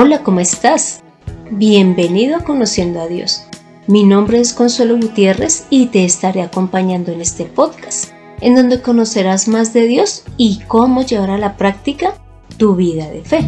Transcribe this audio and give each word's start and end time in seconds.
Hola, 0.00 0.22
¿cómo 0.22 0.38
estás? 0.38 1.02
Bienvenido 1.50 2.36
a 2.36 2.44
Conociendo 2.44 3.00
a 3.00 3.08
Dios. 3.08 3.42
Mi 3.88 4.04
nombre 4.04 4.38
es 4.38 4.52
Consuelo 4.52 4.96
Gutiérrez 4.96 5.66
y 5.70 5.86
te 5.86 6.04
estaré 6.04 6.42
acompañando 6.42 7.10
en 7.10 7.20
este 7.20 7.46
podcast, 7.46 8.12
en 8.40 8.54
donde 8.54 8.80
conocerás 8.80 9.48
más 9.48 9.72
de 9.72 9.88
Dios 9.88 10.22
y 10.36 10.60
cómo 10.68 11.02
llevar 11.02 11.30
a 11.30 11.38
la 11.38 11.56
práctica 11.56 12.14
tu 12.58 12.76
vida 12.76 13.10
de 13.10 13.22
fe. 13.22 13.40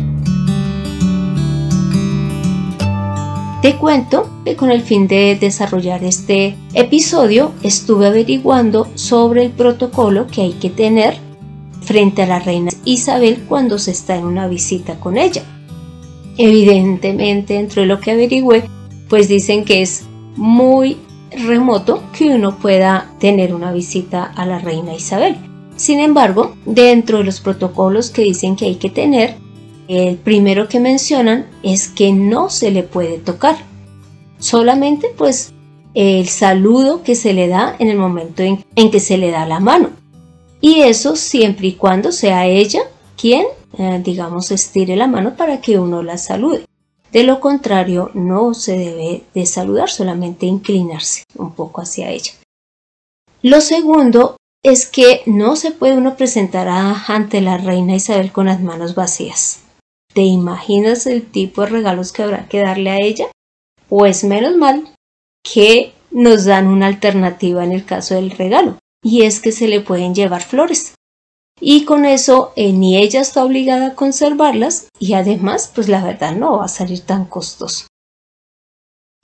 Te 3.62 3.76
cuento 3.76 4.28
que 4.44 4.56
con 4.56 4.72
el 4.72 4.82
fin 4.82 5.06
de 5.06 5.38
desarrollar 5.40 6.02
este 6.02 6.56
episodio 6.74 7.52
estuve 7.62 8.08
averiguando 8.08 8.88
sobre 8.96 9.44
el 9.44 9.52
protocolo 9.52 10.26
que 10.26 10.42
hay 10.42 10.54
que 10.54 10.70
tener 10.70 11.16
frente 11.82 12.22
a 12.22 12.26
la 12.26 12.40
reina 12.40 12.72
Isabel 12.84 13.44
cuando 13.48 13.78
se 13.78 13.92
está 13.92 14.16
en 14.16 14.24
una 14.24 14.48
visita 14.48 14.98
con 14.98 15.16
ella. 15.16 15.44
Evidentemente, 16.36 17.54
dentro 17.54 17.82
de 17.82 17.88
lo 17.88 18.00
que 18.00 18.12
averigüé, 18.12 18.64
pues 19.08 19.28
dicen 19.28 19.64
que 19.64 19.82
es 19.82 20.04
muy 20.36 20.96
remoto 21.30 22.02
que 22.16 22.26
uno 22.34 22.58
pueda 22.58 23.12
tener 23.18 23.54
una 23.54 23.72
visita 23.72 24.24
a 24.24 24.46
la 24.46 24.58
reina 24.58 24.94
Isabel. 24.94 25.36
Sin 25.76 26.00
embargo, 26.00 26.56
dentro 26.64 27.18
de 27.18 27.24
los 27.24 27.40
protocolos 27.40 28.10
que 28.10 28.22
dicen 28.22 28.56
que 28.56 28.66
hay 28.66 28.76
que 28.76 28.90
tener, 28.90 29.36
el 29.88 30.16
primero 30.16 30.68
que 30.68 30.78
mencionan 30.78 31.46
es 31.62 31.88
que 31.88 32.12
no 32.12 32.50
se 32.50 32.70
le 32.70 32.82
puede 32.82 33.18
tocar. 33.18 33.56
Solamente 34.38 35.08
pues 35.16 35.52
el 35.94 36.28
saludo 36.28 37.02
que 37.02 37.14
se 37.14 37.32
le 37.32 37.48
da 37.48 37.74
en 37.78 37.88
el 37.88 37.98
momento 37.98 38.42
en, 38.42 38.90
que 38.90 39.00
se 39.00 39.18
le 39.18 39.30
da 39.30 39.46
la 39.46 39.58
mano. 39.58 39.90
Y 40.60 40.82
eso 40.82 41.16
siempre 41.16 41.68
y 41.68 41.72
cuando 41.72 42.12
sea 42.12 42.46
ella 42.46 42.82
quien, 43.16 43.46
eh, 43.78 44.00
digamos, 44.02 44.50
estire 44.50 44.96
la 44.96 45.06
mano 45.06 45.36
para 45.36 45.60
que 45.60 45.78
uno 45.78 46.02
la 46.02 46.18
salude. 46.18 46.64
De 47.12 47.24
lo 47.24 47.40
contrario, 47.40 48.10
no 48.14 48.54
se 48.54 48.76
debe 48.76 49.24
de 49.34 49.46
saludar, 49.46 49.90
solamente 49.90 50.46
inclinarse 50.46 51.24
un 51.36 51.52
poco 51.52 51.80
hacia 51.80 52.10
ella. 52.10 52.32
Lo 53.42 53.60
segundo 53.60 54.36
es 54.62 54.86
que 54.86 55.22
no 55.26 55.56
se 55.56 55.70
puede 55.70 55.96
uno 55.96 56.16
presentar 56.16 56.68
ante 56.68 57.40
la 57.40 57.56
reina 57.56 57.96
Isabel 57.96 58.30
con 58.30 58.46
las 58.46 58.60
manos 58.60 58.94
vacías. 58.94 59.60
¿Te 60.12 60.22
imaginas 60.22 61.06
el 61.06 61.24
tipo 61.24 61.62
de 61.62 61.68
regalos 61.68 62.12
que 62.12 62.22
habrá 62.22 62.48
que 62.48 62.60
darle 62.60 62.90
a 62.90 62.98
ella? 62.98 63.28
Pues 63.88 64.22
menos 64.24 64.56
mal 64.56 64.88
que 65.42 65.94
nos 66.10 66.44
dan 66.44 66.66
una 66.66 66.86
alternativa 66.86 67.64
en 67.64 67.72
el 67.72 67.84
caso 67.84 68.14
del 68.14 68.30
regalo, 68.30 68.78
y 69.02 69.22
es 69.22 69.40
que 69.40 69.52
se 69.52 69.68
le 69.68 69.80
pueden 69.80 70.14
llevar 70.14 70.42
flores. 70.42 70.94
Y 71.60 71.84
con 71.84 72.06
eso 72.06 72.52
eh, 72.56 72.72
ni 72.72 72.96
ella 72.96 73.20
está 73.20 73.44
obligada 73.44 73.88
a 73.88 73.94
conservarlas 73.94 74.88
y 74.98 75.12
además, 75.12 75.70
pues 75.74 75.88
la 75.88 76.02
verdad 76.02 76.34
no 76.34 76.58
va 76.58 76.64
a 76.64 76.68
salir 76.68 77.00
tan 77.00 77.26
costoso. 77.26 77.86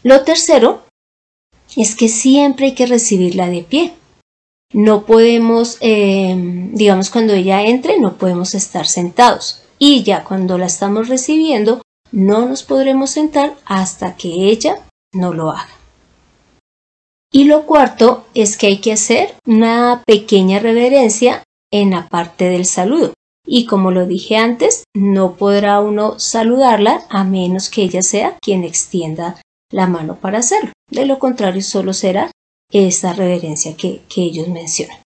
Lo 0.02 0.22
tercero 0.22 0.82
es 1.76 1.96
que 1.96 2.08
siempre 2.08 2.66
hay 2.66 2.74
que 2.74 2.86
recibirla 2.86 3.48
de 3.48 3.62
pie. 3.62 3.94
No 4.72 5.06
podemos, 5.06 5.78
eh, 5.80 6.34
digamos, 6.72 7.10
cuando 7.10 7.32
ella 7.32 7.62
entre, 7.62 7.98
no 7.98 8.18
podemos 8.18 8.54
estar 8.54 8.86
sentados 8.86 9.62
y 9.78 10.02
ya 10.02 10.24
cuando 10.24 10.58
la 10.58 10.66
estamos 10.66 11.08
recibiendo 11.08 11.82
no 12.12 12.46
nos 12.46 12.62
podremos 12.62 13.10
sentar 13.10 13.56
hasta 13.64 14.16
que 14.16 14.28
ella 14.28 14.86
no 15.12 15.32
lo 15.32 15.50
haga. 15.50 15.76
Y 17.32 17.44
lo 17.44 17.66
cuarto 17.66 18.26
es 18.34 18.56
que 18.56 18.68
hay 18.68 18.78
que 18.78 18.92
hacer 18.92 19.34
una 19.46 20.02
pequeña 20.06 20.58
reverencia 20.58 21.42
en 21.80 21.90
la 21.90 22.08
parte 22.08 22.46
del 22.46 22.64
saludo. 22.64 23.12
Y 23.46 23.66
como 23.66 23.90
lo 23.90 24.06
dije 24.06 24.36
antes, 24.36 24.84
no 24.94 25.36
podrá 25.36 25.80
uno 25.80 26.18
saludarla 26.18 27.06
a 27.08 27.24
menos 27.24 27.70
que 27.70 27.82
ella 27.82 28.02
sea 28.02 28.36
quien 28.42 28.64
extienda 28.64 29.40
la 29.70 29.86
mano 29.86 30.16
para 30.16 30.38
hacerlo. 30.38 30.72
De 30.90 31.06
lo 31.06 31.18
contrario, 31.18 31.62
solo 31.62 31.92
será 31.92 32.30
esa 32.72 33.12
reverencia 33.12 33.76
que, 33.76 34.02
que 34.08 34.22
ellos 34.22 34.48
mencionan. 34.48 34.98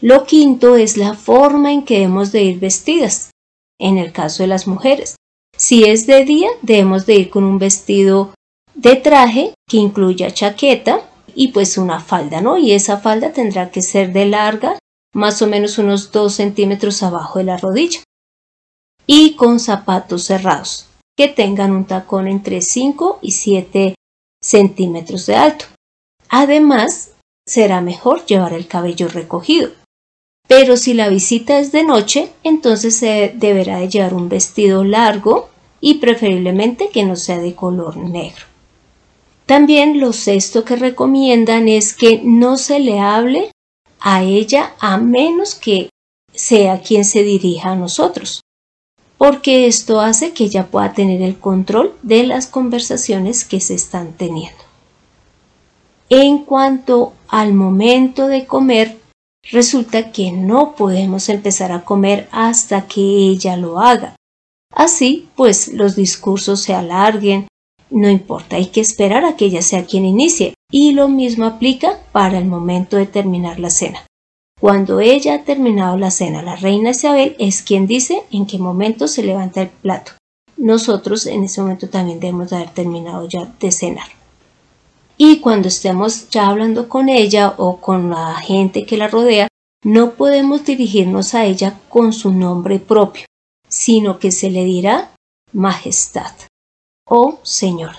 Lo 0.00 0.24
quinto 0.24 0.76
es 0.76 0.96
la 0.96 1.14
forma 1.14 1.72
en 1.72 1.84
que 1.84 2.02
hemos 2.02 2.30
de 2.30 2.42
ir 2.42 2.60
vestidas 2.60 3.30
en 3.80 3.98
el 3.98 4.12
caso 4.12 4.42
de 4.42 4.48
las 4.48 4.66
mujeres. 4.66 5.16
Si 5.56 5.84
es 5.84 6.06
de 6.06 6.24
día, 6.24 6.48
debemos 6.62 7.06
de 7.06 7.14
ir 7.14 7.30
con 7.30 7.44
un 7.44 7.58
vestido 7.58 8.34
de 8.74 8.96
traje 8.96 9.54
que 9.66 9.78
incluya 9.78 10.30
chaqueta 10.30 11.00
y 11.34 11.48
pues 11.48 11.78
una 11.78 12.00
falda, 12.00 12.40
¿no? 12.40 12.58
Y 12.58 12.72
esa 12.72 12.98
falda 12.98 13.32
tendrá 13.32 13.70
que 13.70 13.82
ser 13.82 14.12
de 14.12 14.26
larga, 14.26 14.78
más 15.16 15.40
o 15.40 15.46
menos 15.46 15.78
unos 15.78 16.12
2 16.12 16.32
centímetros 16.32 17.02
abajo 17.02 17.38
de 17.38 17.46
la 17.46 17.56
rodilla. 17.56 18.02
Y 19.06 19.34
con 19.34 19.60
zapatos 19.60 20.24
cerrados, 20.24 20.86
que 21.16 21.28
tengan 21.28 21.72
un 21.72 21.86
tacón 21.86 22.28
entre 22.28 22.60
5 22.60 23.20
y 23.22 23.32
7 23.32 23.94
centímetros 24.42 25.24
de 25.24 25.36
alto. 25.36 25.64
Además, 26.28 27.12
será 27.46 27.80
mejor 27.80 28.26
llevar 28.26 28.52
el 28.52 28.66
cabello 28.66 29.08
recogido. 29.08 29.70
Pero 30.48 30.76
si 30.76 30.92
la 30.92 31.08
visita 31.08 31.58
es 31.58 31.72
de 31.72 31.82
noche, 31.82 32.30
entonces 32.42 32.96
se 32.96 33.32
deberá 33.34 33.78
de 33.78 33.88
llevar 33.88 34.12
un 34.12 34.28
vestido 34.28 34.84
largo 34.84 35.48
y 35.80 35.94
preferiblemente 35.94 36.90
que 36.90 37.04
no 37.04 37.16
sea 37.16 37.38
de 37.38 37.54
color 37.54 37.96
negro. 37.96 38.44
También 39.46 39.98
lo 39.98 40.12
sexto 40.12 40.64
que 40.64 40.76
recomiendan 40.76 41.68
es 41.68 41.94
que 41.94 42.20
no 42.22 42.58
se 42.58 42.80
le 42.80 43.00
hable 43.00 43.50
a 44.00 44.22
ella 44.22 44.74
a 44.80 44.98
menos 44.98 45.54
que 45.54 45.90
sea 46.32 46.80
quien 46.80 47.04
se 47.04 47.22
dirija 47.22 47.72
a 47.72 47.76
nosotros, 47.76 48.42
porque 49.18 49.66
esto 49.66 50.00
hace 50.00 50.32
que 50.32 50.44
ella 50.44 50.66
pueda 50.66 50.92
tener 50.92 51.22
el 51.22 51.38
control 51.38 51.96
de 52.02 52.24
las 52.24 52.46
conversaciones 52.46 53.44
que 53.44 53.60
se 53.60 53.74
están 53.74 54.12
teniendo. 54.12 54.62
En 56.08 56.44
cuanto 56.44 57.14
al 57.28 57.52
momento 57.52 58.28
de 58.28 58.46
comer, 58.46 58.98
resulta 59.50 60.12
que 60.12 60.30
no 60.32 60.74
podemos 60.76 61.28
empezar 61.28 61.72
a 61.72 61.84
comer 61.84 62.28
hasta 62.30 62.86
que 62.86 63.00
ella 63.00 63.56
lo 63.56 63.80
haga. 63.80 64.14
Así, 64.72 65.28
pues 65.36 65.72
los 65.72 65.96
discursos 65.96 66.60
se 66.60 66.74
alarguen, 66.74 67.48
no 67.90 68.08
importa, 68.10 68.56
hay 68.56 68.66
que 68.66 68.80
esperar 68.80 69.24
a 69.24 69.36
que 69.36 69.46
ella 69.46 69.62
sea 69.62 69.86
quien 69.86 70.04
inicie, 70.04 70.54
y 70.70 70.92
lo 70.92 71.08
mismo 71.08 71.44
aplica 71.46 71.98
para 72.12 72.38
el 72.38 72.46
momento 72.46 72.96
de 72.96 73.06
terminar 73.06 73.58
la 73.58 73.70
cena. 73.70 74.04
Cuando 74.60 75.00
ella 75.00 75.34
ha 75.34 75.44
terminado 75.44 75.98
la 75.98 76.10
cena, 76.10 76.42
la 76.42 76.56
reina 76.56 76.90
Isabel 76.90 77.36
es 77.38 77.62
quien 77.62 77.86
dice 77.86 78.22
en 78.32 78.46
qué 78.46 78.58
momento 78.58 79.06
se 79.06 79.22
levanta 79.22 79.62
el 79.62 79.68
plato. 79.68 80.12
Nosotros 80.56 81.26
en 81.26 81.44
ese 81.44 81.60
momento 81.60 81.88
también 81.88 82.20
debemos 82.20 82.50
de 82.50 82.56
haber 82.56 82.70
terminado 82.70 83.28
ya 83.28 83.52
de 83.60 83.70
cenar. 83.70 84.08
Y 85.18 85.40
cuando 85.40 85.68
estemos 85.68 86.28
ya 86.30 86.48
hablando 86.48 86.88
con 86.88 87.08
ella 87.08 87.54
o 87.58 87.78
con 87.80 88.10
la 88.10 88.36
gente 88.36 88.86
que 88.86 88.96
la 88.96 89.08
rodea, 89.08 89.48
no 89.84 90.14
podemos 90.14 90.64
dirigirnos 90.64 91.34
a 91.34 91.44
ella 91.44 91.78
con 91.88 92.12
su 92.12 92.32
nombre 92.32 92.78
propio, 92.78 93.24
sino 93.68 94.18
que 94.18 94.32
se 94.32 94.50
le 94.50 94.64
dirá 94.64 95.12
Majestad 95.52 96.32
o 97.08 97.38
Señor. 97.42 97.94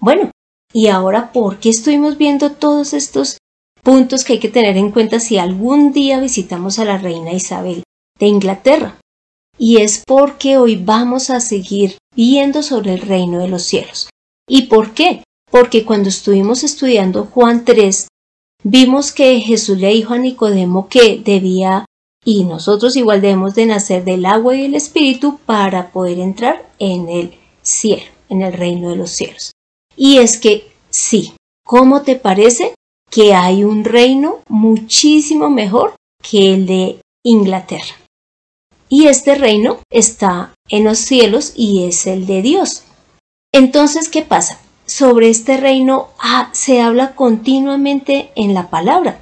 Bueno, 0.00 0.31
y 0.72 0.88
ahora, 0.88 1.32
¿por 1.32 1.58
qué 1.58 1.68
estuvimos 1.68 2.18
viendo 2.18 2.52
todos 2.52 2.92
estos 2.92 3.38
puntos 3.82 4.24
que 4.24 4.34
hay 4.34 4.38
que 4.38 4.48
tener 4.48 4.76
en 4.76 4.90
cuenta 4.90 5.20
si 5.20 5.38
algún 5.38 5.92
día 5.92 6.20
visitamos 6.20 6.78
a 6.78 6.84
la 6.84 6.98
reina 6.98 7.32
Isabel 7.32 7.82
de 8.18 8.26
Inglaterra? 8.26 8.98
Y 9.58 9.78
es 9.78 10.02
porque 10.06 10.58
hoy 10.58 10.76
vamos 10.76 11.30
a 11.30 11.40
seguir 11.40 11.98
viendo 12.16 12.62
sobre 12.62 12.94
el 12.94 13.00
reino 13.00 13.38
de 13.38 13.48
los 13.48 13.62
cielos. 13.62 14.08
¿Y 14.48 14.62
por 14.62 14.92
qué? 14.92 15.22
porque 15.52 15.84
cuando 15.84 16.08
estuvimos 16.08 16.64
estudiando 16.64 17.26
Juan 17.26 17.66
3, 17.66 18.08
vimos 18.64 19.12
que 19.12 19.38
Jesús 19.40 19.78
le 19.78 19.88
dijo 19.88 20.14
a 20.14 20.18
Nicodemo 20.18 20.88
que 20.88 21.20
debía, 21.22 21.84
y 22.24 22.44
nosotros 22.44 22.96
igual 22.96 23.20
debemos 23.20 23.54
de 23.54 23.66
nacer 23.66 24.02
del 24.02 24.24
agua 24.24 24.56
y 24.56 24.64
el 24.64 24.74
espíritu 24.74 25.38
para 25.44 25.92
poder 25.92 26.18
entrar 26.20 26.70
en 26.78 27.10
el 27.10 27.34
cielo, 27.60 28.10
en 28.30 28.40
el 28.40 28.54
reino 28.54 28.88
de 28.88 28.96
los 28.96 29.10
cielos. 29.10 29.52
Y 29.96 30.18
es 30.18 30.38
que 30.38 30.72
sí, 30.90 31.34
¿cómo 31.64 32.02
te 32.02 32.16
parece 32.16 32.74
que 33.10 33.34
hay 33.34 33.64
un 33.64 33.84
reino 33.84 34.40
muchísimo 34.48 35.50
mejor 35.50 35.94
que 36.22 36.54
el 36.54 36.66
de 36.66 37.00
Inglaterra? 37.24 37.96
Y 38.88 39.06
este 39.06 39.34
reino 39.34 39.78
está 39.90 40.54
en 40.68 40.84
los 40.84 40.98
cielos 40.98 41.52
y 41.56 41.84
es 41.84 42.06
el 42.06 42.26
de 42.26 42.42
Dios. 42.42 42.84
Entonces, 43.52 44.08
¿qué 44.08 44.22
pasa? 44.22 44.58
sobre 44.86 45.30
este 45.30 45.56
reino 45.56 46.08
ah, 46.18 46.50
se 46.52 46.80
habla 46.80 47.14
continuamente 47.14 48.30
en 48.34 48.54
la 48.54 48.68
palabra. 48.68 49.20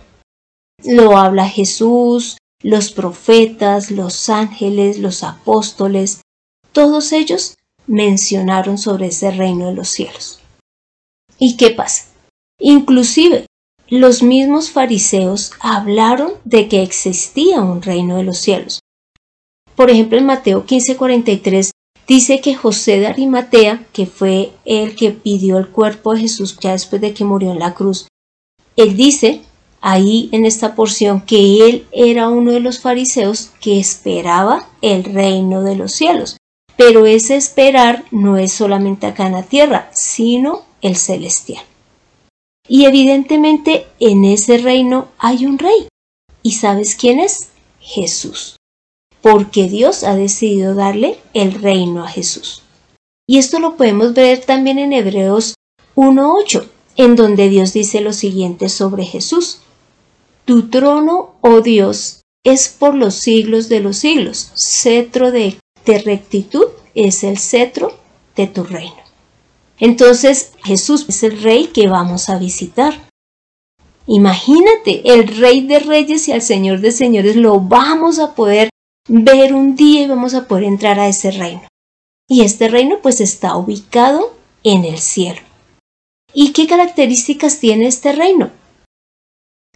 Lo 0.83 1.17
habla 1.17 1.49
Jesús, 1.49 2.39
los 2.63 2.93
profetas, 2.93 3.91
los 3.91 4.29
ángeles, 4.29 4.99
los 4.99 5.23
apóstoles, 5.23 6.23
todos 6.73 7.13
ellos 7.13 7.57
mencionaron 7.87 8.79
sobre 8.79 9.09
ese 9.09 9.31
reino 9.31 9.67
de 9.67 9.75
los 9.75 9.89
cielos. 9.89 10.40
¿Y 11.41 11.57
qué 11.57 11.71
pasa? 11.71 12.05
Inclusive 12.61 13.47
los 13.89 14.23
mismos 14.23 14.71
fariseos 14.71 15.53
hablaron 15.59 16.35
de 16.45 16.69
que 16.69 16.83
existía 16.83 17.63
un 17.63 17.81
reino 17.81 18.19
de 18.19 18.25
los 18.25 18.39
cielos. 18.39 18.81
Por 19.75 19.91
ejemplo, 19.91 20.19
en 20.19 20.27
Mateo 20.27 20.67
15:43 20.67 21.71
dice 22.07 22.41
que 22.43 22.55
José 22.55 23.01
de 23.01 23.07
Arimatea, 23.07 23.87
que 23.93 24.05
fue 24.05 24.53
el 24.67 24.95
que 24.95 25.13
pidió 25.13 25.57
el 25.57 25.69
cuerpo 25.69 26.13
de 26.13 26.21
Jesús 26.21 26.59
ya 26.61 26.73
después 26.73 27.01
de 27.01 27.15
que 27.15 27.25
murió 27.25 27.53
en 27.53 27.59
la 27.59 27.73
cruz, 27.73 28.07
él 28.77 28.95
dice 28.97 29.41
ahí 29.81 30.29
en 30.33 30.45
esta 30.45 30.75
porción 30.75 31.23
que 31.23 31.67
él 31.67 31.87
era 31.91 32.29
uno 32.29 32.53
de 32.53 32.61
los 32.61 32.81
fariseos 32.81 33.51
que 33.63 33.81
esperaba 33.81 34.69
el 34.83 35.05
reino 35.05 35.63
de 35.63 35.77
los 35.77 35.93
cielos. 35.93 36.37
Pero 36.77 37.07
ese 37.07 37.37
esperar 37.37 38.05
no 38.11 38.37
es 38.37 38.53
solamente 38.53 39.07
acá 39.07 39.27
en 39.27 39.33
la 39.33 39.43
tierra, 39.43 39.89
sino 39.93 40.70
el 40.83 40.97
celestial. 40.97 41.65
Y 42.69 42.85
evidentemente 42.85 43.87
en 43.99 44.25
ese 44.25 44.59
reino 44.59 45.09
hay 45.19 45.47
un 45.47 45.59
rey. 45.59 45.89
¿Y 46.43 46.53
sabes 46.53 46.95
quién 46.95 47.21
es? 47.21 47.51
Jesús 47.81 48.57
porque 49.21 49.69
Dios 49.69 50.05
ha 50.05 50.15
decidido 50.15 50.75
darle 50.75 51.19
el 51.35 51.55
reino 51.55 52.05
a 52.05 52.09
Jesús. 52.09 52.63
Y 53.27 53.39
esto 53.39 53.61
lo 53.61 53.77
podemos 53.77 54.15
ver 54.15 54.45
también 54.45 54.79
en 54.79 54.93
Hebreos 54.93 55.55
1.8, 55.95 56.67
en 56.97 57.17
donde 57.17 57.49
Dios 57.49 57.73
dice 57.73 58.01
lo 58.01 58.13
siguiente 58.13 58.69
sobre 58.69 59.05
Jesús. 59.05 59.61
Tu 60.45 60.69
trono, 60.69 61.35
oh 61.43 61.61
Dios, 61.61 62.23
es 62.45 62.69
por 62.69 62.95
los 62.95 63.15
siglos 63.15 63.69
de 63.69 63.81
los 63.81 63.99
siglos. 63.99 64.51
Cetro 64.57 65.31
de, 65.31 65.59
de 65.85 65.99
rectitud 65.99 66.67
es 66.95 67.23
el 67.23 67.39
cetro 67.39 67.99
de 68.35 68.47
tu 68.47 68.65
reino. 68.65 69.10
Entonces 69.81 70.53
Jesús 70.63 71.07
es 71.09 71.23
el 71.23 71.43
rey 71.43 71.67
que 71.69 71.89
vamos 71.89 72.29
a 72.29 72.39
visitar. 72.39 73.09
Imagínate, 74.07 75.03
el 75.13 75.27
rey 75.27 75.67
de 75.67 75.79
reyes 75.79 76.29
y 76.29 76.33
al 76.33 76.43
señor 76.43 76.81
de 76.81 76.93
señores 76.93 77.37
lo 77.37 77.61
vamos 77.61 78.19
a 78.19 78.35
poder 78.35 78.69
ver 79.09 79.55
un 79.55 79.75
día 79.75 80.03
y 80.03 80.07
vamos 80.07 80.35
a 80.35 80.47
poder 80.47 80.65
entrar 80.65 81.01
a 81.01 81.09
ese 81.09 81.31
reino. 81.31 81.63
Y 82.29 82.43
este 82.43 82.69
reino 82.69 82.99
pues 83.03 83.21
está 83.21 83.57
ubicado 83.57 84.37
en 84.63 84.85
el 84.85 84.99
cielo. 84.99 85.41
¿Y 86.33 86.53
qué 86.53 86.67
características 86.67 87.59
tiene 87.59 87.87
este 87.87 88.13
reino? 88.13 88.51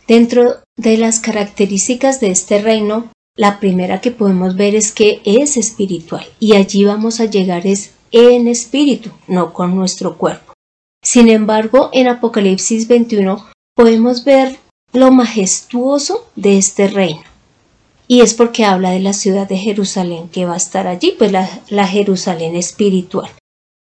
Dentro 0.06 0.60
de 0.76 0.98
las 0.98 1.18
características 1.18 2.20
de 2.20 2.30
este 2.30 2.60
reino, 2.60 3.10
la 3.36 3.58
primera 3.58 4.00
que 4.00 4.10
podemos 4.10 4.54
ver 4.54 4.74
es 4.74 4.92
que 4.92 5.20
es 5.24 5.56
espiritual 5.56 6.24
y 6.38 6.54
allí 6.54 6.84
vamos 6.84 7.18
a 7.18 7.24
llegar 7.24 7.66
es 7.66 7.93
en 8.14 8.48
espíritu, 8.48 9.10
no 9.26 9.52
con 9.52 9.76
nuestro 9.76 10.16
cuerpo. 10.16 10.52
Sin 11.02 11.28
embargo, 11.28 11.90
en 11.92 12.08
Apocalipsis 12.08 12.88
21 12.88 13.44
podemos 13.74 14.24
ver 14.24 14.56
lo 14.92 15.10
majestuoso 15.10 16.26
de 16.36 16.56
este 16.56 16.88
reino 16.88 17.34
y 18.06 18.20
es 18.20 18.34
porque 18.34 18.64
habla 18.64 18.90
de 18.90 19.00
la 19.00 19.12
ciudad 19.12 19.48
de 19.48 19.56
Jerusalén 19.56 20.28
que 20.28 20.46
va 20.46 20.54
a 20.54 20.58
estar 20.58 20.86
allí, 20.86 21.14
pues 21.18 21.32
la, 21.32 21.86
Jerusalén 21.86 22.54
espiritual. 22.54 23.30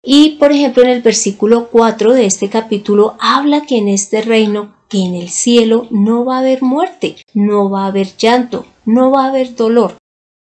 Y 0.04 0.38
por 0.38 0.52
ejemplo 0.52 0.84
en 0.84 0.90
el 0.90 1.02
versículo 1.02 1.70
4 1.72 2.14
de 2.14 2.26
este 2.26 2.50
capítulo 2.50 3.16
habla 3.20 3.66
que 3.66 3.78
en 3.78 3.88
este 3.88 4.22
reino, 4.22 4.76
que 4.88 5.00
en 5.00 5.16
el 5.16 5.30
cielo 5.30 5.88
no 5.90 6.26
va 6.26 6.38
a 6.38 6.40
haber 6.40 6.62
muerte, 6.62 7.16
no 7.34 7.70
va 7.70 7.86
a 7.86 7.88
haber 7.88 8.16
llanto, 8.16 8.66
no 8.86 9.12
va 9.12 9.26
a 9.26 9.30
haber 9.30 9.56
dolor. 9.56 9.96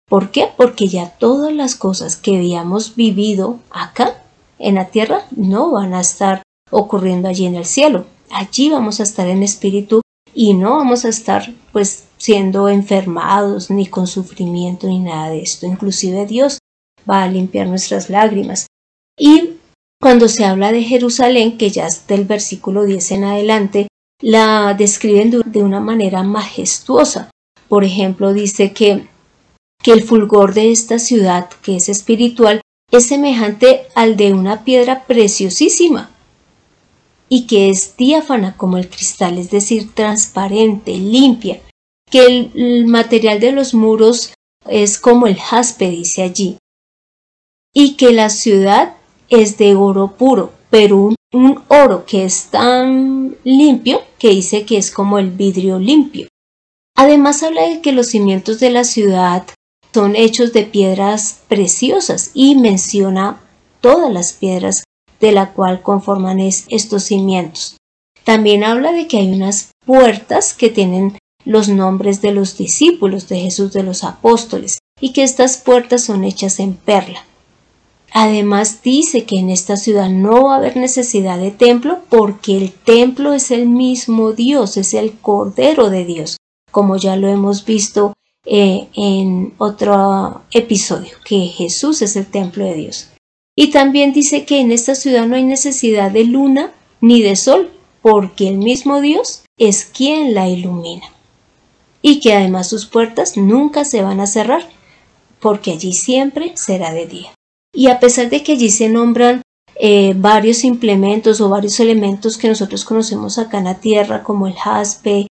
¿Por 0.10 0.32
qué? 0.32 0.50
Porque 0.58 0.88
ya 0.88 1.12
todas 1.12 1.54
las 1.54 1.76
cosas 1.76 2.18
que 2.18 2.36
habíamos 2.36 2.96
vivido 2.96 3.60
acá 3.70 4.24
en 4.58 4.76
la 4.76 4.86
tierra 4.86 5.26
no 5.36 5.72
van 5.72 5.94
a 5.94 6.02
estar 6.02 6.42
ocurriendo 6.72 7.30
allí 7.30 7.46
en 7.46 7.56
el 7.56 7.66
cielo. 7.66 8.06
Allí 8.32 8.70
vamos 8.70 9.00
a 9.00 9.04
estar 9.04 9.28
en 9.28 9.44
espíritu 9.44 10.02
y 10.34 10.54
no 10.54 10.78
vamos 10.78 11.06
a 11.06 11.10
estar 11.10 11.52
pues 11.72 12.06
siendo 12.18 12.70
enfermados 12.70 13.70
ni 13.70 13.86
con 13.88 14.08
sufrimiento 14.08 14.88
ni 14.88 15.00
nada 15.00 15.30
de 15.30 15.42
esto. 15.42 15.66
Inclusive 15.66 16.26
Dios 16.26 16.58
va 17.10 17.24
a 17.24 17.30
limpiar 17.30 17.68
nuestras 17.68 18.10
lágrimas. 18.10 18.68
Y 19.18 19.58
cuando 20.02 20.28
se 20.28 20.46
habla 20.46 20.72
de 20.72 20.84
Jerusalén, 20.84 21.58
que 21.58 21.70
ya 21.70 21.88
es 21.88 22.08
del 22.08 22.26
versículo 22.26 22.86
10 22.86 23.12
en 23.12 23.24
adelante, 23.26 23.88
la 24.22 24.74
describen 24.74 25.30
de 25.46 25.64
una 25.64 25.80
manera 25.80 26.24
majestuosa. 26.24 27.30
Por 27.68 27.84
ejemplo, 27.84 28.34
dice 28.34 28.74
que, 28.74 29.08
que 29.82 29.92
el 29.92 30.04
fulgor 30.04 30.54
de 30.54 30.72
esta 30.72 31.00
ciudad, 31.00 31.50
que 31.62 31.78
es 31.78 31.90
espiritual, 31.90 32.62
es 32.92 33.08
semejante 33.08 33.88
al 33.96 34.18
de 34.18 34.34
una 34.34 34.64
piedra 34.64 35.06
preciosísima, 35.06 36.10
y 37.30 37.46
que 37.46 37.70
es 37.70 37.96
diáfana 37.96 38.58
como 38.58 38.78
el 38.78 38.90
cristal, 38.90 39.38
es 39.38 39.52
decir, 39.52 39.94
transparente, 39.94 40.98
limpia, 40.98 41.62
que 42.10 42.26
el, 42.54 42.88
material 42.88 43.40
de 43.40 43.52
los 43.52 43.74
muros 43.74 44.34
es 44.68 44.98
como 44.98 45.28
el 45.28 45.38
jaspe, 45.38 45.90
dice 45.90 46.24
allí, 46.24 46.58
y 47.74 47.96
que 47.96 48.12
la 48.12 48.30
ciudad 48.30 48.96
es 49.30 49.58
de 49.58 49.76
oro 49.76 50.18
puro, 50.18 50.52
pero 50.72 50.98
un, 50.98 51.16
un, 51.34 51.64
oro 51.68 52.06
que 52.06 52.26
es 52.26 52.46
tan 52.46 53.38
limpio 53.44 54.02
que 54.18 54.30
dice 54.30 54.66
que 54.66 54.78
es 54.78 54.92
como 54.92 55.20
el 55.20 55.30
vidrio 55.30 55.78
limpio. 55.78 56.28
Además 56.96 57.44
habla 57.44 57.68
de 57.68 57.82
que 57.82 57.92
los 57.92 58.08
cimientos 58.08 58.60
de 58.60 58.72
la 58.72 58.84
ciudad 58.84 59.46
son 59.94 60.16
hechos 60.16 60.54
de 60.54 60.64
piedras 60.64 61.40
preciosas 61.48 62.32
y 62.34 62.56
menciona 62.56 63.42
todas 63.82 64.12
las 64.12 64.34
piedras 64.34 64.84
de 65.20 65.32
la 65.32 65.54
cual 65.54 65.82
conforman 65.82 66.40
estos 66.40 67.04
cimientos. 67.04 67.78
También 68.24 68.64
habla 68.64 68.92
de 68.92 69.08
que 69.08 69.18
hay 69.18 69.32
unas 69.32 69.72
puertas 69.86 70.54
que 70.54 70.70
tienen 70.70 71.18
los 71.46 71.70
nombres 71.70 72.22
de 72.22 72.32
los 72.32 72.58
discípulos 72.58 73.28
de 73.28 73.40
Jesús 73.40 73.74
de 73.74 73.84
los 73.84 74.04
apóstoles 74.04 74.80
y 75.00 75.14
que 75.14 75.24
estas 75.24 75.58
puertas 75.58 76.04
son 76.04 76.24
hechas 76.24 76.60
en 76.60 76.74
perla. 76.74 77.26
Además 78.12 78.82
dice 78.84 79.26
que 79.26 79.38
en 79.38 79.50
esta 79.50 79.78
ciudad 79.78 80.10
no 80.10 80.46
va 80.46 80.56
a 80.56 80.58
haber 80.58 80.78
necesidad 80.78 81.38
de 81.38 81.52
templo 81.52 82.00
porque 82.10 82.58
el 82.58 82.72
templo 82.72 83.34
es 83.34 83.52
el 83.52 83.68
mismo 83.68 84.34
Dios, 84.34 84.78
es 84.78 84.94
el 84.94 85.14
Cordero 85.20 85.90
de 85.90 86.06
Dios, 86.06 86.38
como 86.72 86.98
ya 86.98 87.16
lo 87.16 87.28
hemos 87.28 87.66
visto 87.66 88.14
eh, 88.46 88.88
en 88.96 89.54
otro 89.58 90.44
episodio, 90.52 91.12
que 91.26 91.48
Jesús 91.48 92.02
es 92.02 92.16
el 92.16 92.26
templo 92.28 92.66
de 92.66 92.76
Dios. 92.76 93.10
Y 93.56 93.72
también 93.72 94.14
dice 94.14 94.46
que 94.46 94.62
en 94.62 94.72
esta 94.72 94.96
ciudad 94.96 95.28
no 95.28 95.36
hay 95.36 95.44
necesidad 95.44 96.12
de 96.12 96.24
luna 96.24 96.72
ni 97.02 97.22
de 97.22 97.36
sol, 97.36 97.72
porque 98.02 98.48
el 98.48 98.58
mismo 98.58 99.02
Dios 99.02 99.44
es 99.58 99.86
quien 99.86 100.34
la 100.34 100.48
ilumina. 100.48 101.06
Y 102.02 102.22
que 102.22 102.34
además 102.34 102.70
sus 102.70 102.86
puertas 102.86 103.36
nunca 103.36 103.84
se 103.84 104.02
van 104.02 104.22
a 104.22 104.28
cerrar, 104.28 104.68
porque 105.42 105.72
allí 105.72 105.94
siempre 105.94 106.54
será 106.56 106.94
de 106.94 107.08
día. 107.08 107.34
Y 107.74 107.88
a 107.88 108.00
pesar 108.00 108.30
de 108.30 108.44
que 108.44 108.54
allí 108.54 108.70
se 108.70 108.90
nombran 108.90 109.42
eh, 109.76 110.14
varios 110.16 110.64
implementos 110.64 111.40
o 111.42 111.50
varios 111.50 111.80
elementos 111.80 112.38
que 112.38 112.48
nosotros 112.48 112.84
conocemos 112.84 113.38
acá 113.38 113.60
en 113.60 113.66
la 113.66 113.80
tierra, 113.80 114.24
como 114.24 114.48
el 114.48 114.54
jaspe, 114.54 115.28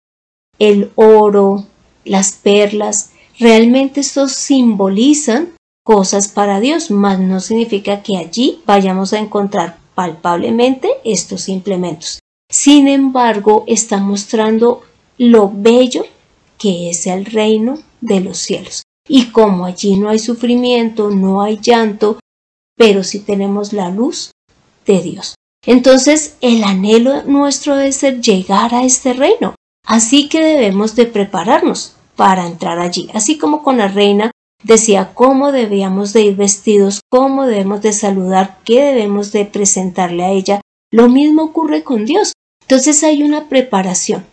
el 0.57 0.91
oro, 0.95 1.65
las 2.05 2.33
perlas, 2.33 3.11
realmente 3.39 4.01
estos 4.01 4.33
simbolizan 4.33 5.49
cosas 5.83 6.27
para 6.27 6.59
Dios, 6.59 6.91
mas 6.91 7.19
no 7.19 7.39
significa 7.39 8.03
que 8.03 8.17
allí 8.17 8.61
vayamos 8.65 9.13
a 9.13 9.19
encontrar 9.19 9.77
palpablemente 9.95 10.89
estos 11.03 11.49
implementos. 11.49 12.19
Sin 12.49 12.87
embargo, 12.87 13.63
está 13.67 13.97
mostrando 13.97 14.81
lo 15.17 15.51
bello 15.53 16.05
que 16.57 16.89
es 16.89 17.07
el 17.07 17.25
reino 17.25 17.79
de 18.01 18.19
los 18.19 18.37
cielos. 18.37 18.83
Y 19.07 19.31
como 19.31 19.65
allí 19.65 19.97
no 19.97 20.09
hay 20.09 20.19
sufrimiento, 20.19 21.09
no 21.09 21.41
hay 21.41 21.59
llanto, 21.59 22.19
pero 22.75 23.03
sí 23.03 23.19
tenemos 23.19 23.73
la 23.73 23.89
luz 23.89 24.31
de 24.85 25.01
Dios. 25.01 25.35
Entonces, 25.65 26.37
el 26.41 26.63
anhelo 26.63 27.23
nuestro 27.23 27.75
debe 27.75 27.91
ser 27.91 28.21
llegar 28.21 28.73
a 28.73 28.83
este 28.83 29.13
reino. 29.13 29.55
Así 29.89 30.29
que 30.29 30.39
debemos 30.39 30.95
de 30.95 31.07
prepararnos 31.07 31.95
para 32.15 32.45
entrar 32.45 32.77
allí. 32.77 33.09
Así 33.15 33.39
como 33.39 33.63
con 33.63 33.79
la 33.79 33.87
reina 33.87 34.29
decía 34.63 35.15
cómo 35.15 35.51
debíamos 35.51 36.13
de 36.13 36.21
ir 36.21 36.35
vestidos, 36.35 37.01
cómo 37.09 37.47
debemos 37.47 37.81
de 37.81 37.91
saludar, 37.91 38.59
qué 38.63 38.83
debemos 38.83 39.31
de 39.31 39.45
presentarle 39.45 40.23
a 40.23 40.29
ella. 40.29 40.61
Lo 40.91 41.09
mismo 41.09 41.41
ocurre 41.41 41.83
con 41.83 42.05
Dios. 42.05 42.33
Entonces 42.61 43.03
hay 43.03 43.23
una 43.23 43.49
preparación. 43.49 44.27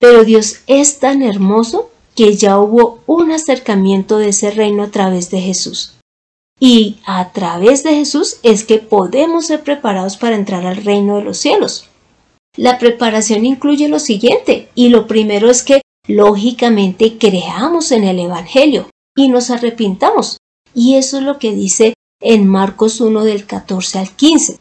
Pero 0.00 0.24
Dios 0.24 0.60
es 0.66 0.98
tan 0.98 1.20
hermoso 1.20 1.90
que 2.14 2.34
ya 2.34 2.58
hubo 2.58 3.00
un 3.04 3.32
acercamiento 3.32 4.16
de 4.16 4.30
ese 4.30 4.50
reino 4.50 4.84
a 4.84 4.90
través 4.90 5.30
de 5.30 5.42
Jesús. 5.42 5.92
Y 6.58 7.00
a 7.04 7.32
través 7.32 7.82
de 7.82 7.96
Jesús 7.96 8.38
es 8.42 8.64
que 8.64 8.78
podemos 8.78 9.44
ser 9.44 9.62
preparados 9.62 10.16
para 10.16 10.36
entrar 10.36 10.64
al 10.64 10.76
reino 10.76 11.18
de 11.18 11.24
los 11.24 11.36
cielos. 11.36 11.90
La 12.56 12.78
preparación 12.78 13.46
incluye 13.46 13.88
lo 13.88 13.98
siguiente, 13.98 14.68
y 14.74 14.88
lo 14.90 15.06
primero 15.06 15.50
es 15.50 15.62
que 15.62 15.80
lógicamente 16.06 17.16
creamos 17.18 17.92
en 17.92 18.04
el 18.04 18.18
Evangelio, 18.18 18.88
y 19.16 19.28
nos 19.28 19.50
arrepintamos. 19.50 20.38
Y 20.74 20.94
eso 20.96 21.18
es 21.18 21.24
lo 21.24 21.38
que 21.38 21.52
dice 21.54 21.94
en 22.20 22.46
Marcos 22.46 23.00
1 23.00 23.24
del 23.24 23.46
14 23.46 23.98
al 23.98 24.10
15. 24.10 24.58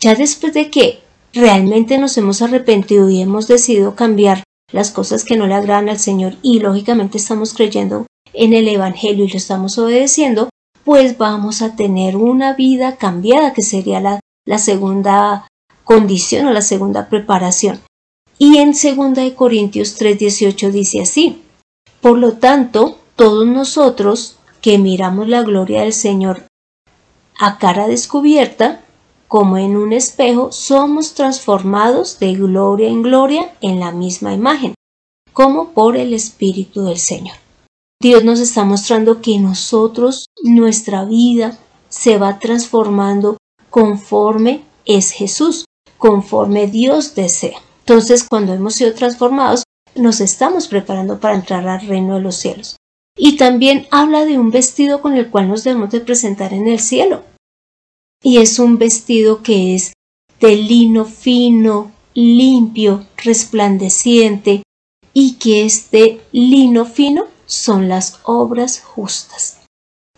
Ya 0.00 0.14
después 0.14 0.54
de 0.54 0.70
que 0.70 1.00
realmente 1.32 1.98
nos 1.98 2.16
hemos 2.18 2.42
arrepentido 2.42 3.08
y 3.10 3.20
hemos 3.20 3.48
decidido 3.48 3.94
cambiar 3.94 4.44
las 4.72 4.90
cosas 4.90 5.24
que 5.24 5.36
no 5.36 5.46
le 5.46 5.54
agradan 5.54 5.88
al 5.88 5.98
Señor 5.98 6.36
y 6.42 6.60
lógicamente 6.60 7.18
estamos 7.18 7.54
creyendo 7.54 8.06
en 8.32 8.52
el 8.52 8.68
Evangelio 8.68 9.24
y 9.24 9.28
lo 9.28 9.36
estamos 9.36 9.78
obedeciendo, 9.78 10.50
pues 10.84 11.18
vamos 11.18 11.62
a 11.62 11.74
tener 11.74 12.16
una 12.16 12.52
vida 12.54 12.96
cambiada, 12.96 13.52
que 13.52 13.62
sería 13.62 14.00
la, 14.00 14.20
la 14.46 14.58
segunda 14.58 15.48
condición 15.88 16.46
o 16.46 16.52
la 16.52 16.60
segunda 16.60 17.08
preparación. 17.08 17.80
Y 18.38 18.58
en 18.58 18.72
2 18.72 19.32
Corintios 19.34 19.96
3:18 19.98 20.70
dice 20.70 21.00
así, 21.00 21.42
por 22.02 22.18
lo 22.18 22.34
tanto, 22.34 22.98
todos 23.16 23.46
nosotros 23.46 24.36
que 24.60 24.76
miramos 24.76 25.28
la 25.28 25.42
gloria 25.42 25.80
del 25.80 25.94
Señor 25.94 26.42
a 27.40 27.56
cara 27.56 27.88
descubierta, 27.88 28.82
como 29.28 29.56
en 29.56 29.78
un 29.78 29.94
espejo, 29.94 30.52
somos 30.52 31.14
transformados 31.14 32.18
de 32.18 32.34
gloria 32.34 32.88
en 32.88 33.00
gloria 33.00 33.54
en 33.62 33.80
la 33.80 33.90
misma 33.90 34.34
imagen, 34.34 34.74
como 35.32 35.70
por 35.70 35.96
el 35.96 36.12
Espíritu 36.12 36.84
del 36.84 36.98
Señor. 36.98 37.36
Dios 37.98 38.24
nos 38.24 38.40
está 38.40 38.64
mostrando 38.64 39.22
que 39.22 39.38
nosotros, 39.38 40.26
nuestra 40.42 41.06
vida, 41.06 41.56
se 41.88 42.18
va 42.18 42.38
transformando 42.38 43.38
conforme 43.70 44.64
es 44.84 45.12
Jesús, 45.12 45.64
conforme 45.98 46.66
Dios 46.66 47.14
desea. 47.14 47.60
Entonces, 47.80 48.24
cuando 48.24 48.54
hemos 48.54 48.74
sido 48.74 48.94
transformados, 48.94 49.64
nos 49.94 50.20
estamos 50.20 50.68
preparando 50.68 51.20
para 51.20 51.34
entrar 51.34 51.66
al 51.68 51.86
reino 51.86 52.14
de 52.14 52.20
los 52.20 52.36
cielos. 52.36 52.76
Y 53.16 53.36
también 53.36 53.86
habla 53.90 54.24
de 54.24 54.38
un 54.38 54.50
vestido 54.50 55.02
con 55.02 55.16
el 55.16 55.28
cual 55.28 55.48
nos 55.48 55.64
debemos 55.64 55.90
de 55.90 56.00
presentar 56.00 56.54
en 56.54 56.68
el 56.68 56.78
cielo 56.78 57.22
y 58.22 58.38
es 58.38 58.58
un 58.58 58.78
vestido 58.78 59.42
que 59.42 59.74
es 59.74 59.92
de 60.40 60.56
lino 60.56 61.04
fino, 61.04 61.92
limpio, 62.14 63.06
resplandeciente 63.16 64.62
y 65.12 65.34
que 65.34 65.64
este 65.64 66.20
lino 66.32 66.84
fino 66.84 67.26
son 67.46 67.88
las 67.88 68.20
obras 68.24 68.80
justas. 68.80 69.60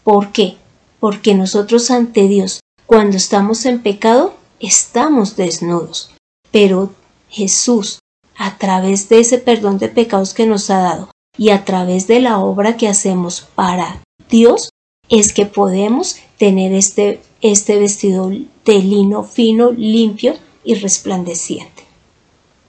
¿Por 0.02 0.32
qué? 0.32 0.56
Porque 0.98 1.34
nosotros 1.34 1.90
ante 1.90 2.26
Dios, 2.26 2.60
cuando 2.86 3.16
estamos 3.16 3.64
en 3.66 3.82
pecado, 3.82 4.34
estamos 4.60 5.36
desnudos. 5.36 6.12
Pero 6.50 6.92
Jesús, 7.28 8.00
a 8.36 8.58
través 8.58 9.08
de 9.08 9.20
ese 9.20 9.38
perdón 9.38 9.78
de 9.78 9.88
pecados 9.88 10.34
que 10.34 10.46
nos 10.46 10.70
ha 10.70 10.78
dado 10.78 11.10
y 11.36 11.50
a 11.50 11.64
través 11.64 12.06
de 12.06 12.20
la 12.20 12.38
obra 12.38 12.76
que 12.76 12.88
hacemos 12.88 13.48
para 13.54 14.02
Dios, 14.28 14.70
es 15.08 15.32
que 15.32 15.46
podemos 15.46 16.16
tener 16.38 16.72
este 16.72 17.20
este 17.40 17.78
vestido 17.78 18.30
de 18.30 18.78
lino 18.78 19.24
fino, 19.24 19.72
limpio 19.72 20.34
y 20.64 20.74
resplandeciente. 20.74 21.84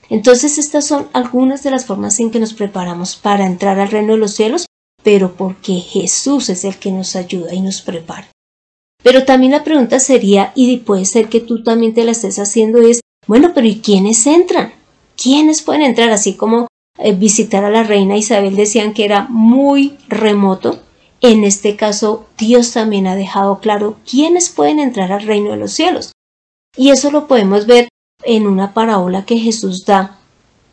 Entonces 0.09 0.57
estas 0.57 0.85
son 0.85 1.07
algunas 1.13 1.63
de 1.63 1.71
las 1.71 1.85
formas 1.85 2.19
en 2.19 2.31
que 2.31 2.39
nos 2.39 2.53
preparamos 2.53 3.15
para 3.15 3.45
entrar 3.45 3.79
al 3.79 3.89
reino 3.89 4.13
de 4.13 4.19
los 4.19 4.33
cielos, 4.33 4.65
pero 5.03 5.35
porque 5.35 5.75
Jesús 5.75 6.49
es 6.49 6.65
el 6.65 6.77
que 6.77 6.91
nos 6.91 7.15
ayuda 7.15 7.53
y 7.53 7.61
nos 7.61 7.81
prepara. 7.81 8.29
Pero 9.03 9.25
también 9.25 9.51
la 9.51 9.63
pregunta 9.63 9.99
sería, 9.99 10.51
y 10.55 10.77
puede 10.77 11.05
ser 11.05 11.29
que 11.29 11.39
tú 11.39 11.63
también 11.63 11.93
te 11.93 12.03
la 12.03 12.11
estés 12.11 12.39
haciendo, 12.39 12.81
es, 12.81 13.01
bueno, 13.27 13.51
pero 13.53 13.67
¿y 13.67 13.79
quiénes 13.79 14.25
entran? 14.27 14.73
¿Quiénes 15.15 15.61
pueden 15.61 15.81
entrar? 15.81 16.09
Así 16.11 16.35
como 16.35 16.67
eh, 16.97 17.13
visitar 17.13 17.63
a 17.63 17.71
la 17.71 17.83
reina 17.83 18.17
Isabel 18.17 18.55
decían 18.55 18.93
que 18.93 19.05
era 19.05 19.27
muy 19.29 19.97
remoto, 20.07 20.79
en 21.21 21.43
este 21.43 21.75
caso, 21.75 22.25
Dios 22.37 22.71
también 22.73 23.05
ha 23.05 23.15
dejado 23.15 23.59
claro 23.59 23.97
quiénes 24.09 24.49
pueden 24.49 24.79
entrar 24.79 25.11
al 25.11 25.21
reino 25.21 25.51
de 25.51 25.57
los 25.57 25.71
cielos. 25.71 26.11
Y 26.75 26.89
eso 26.89 27.11
lo 27.11 27.27
podemos 27.27 27.67
ver 27.67 27.89
en 28.23 28.47
una 28.47 28.73
parábola 28.73 29.23
que 29.25 29.37
Jesús 29.37 29.85
da, 29.85 30.19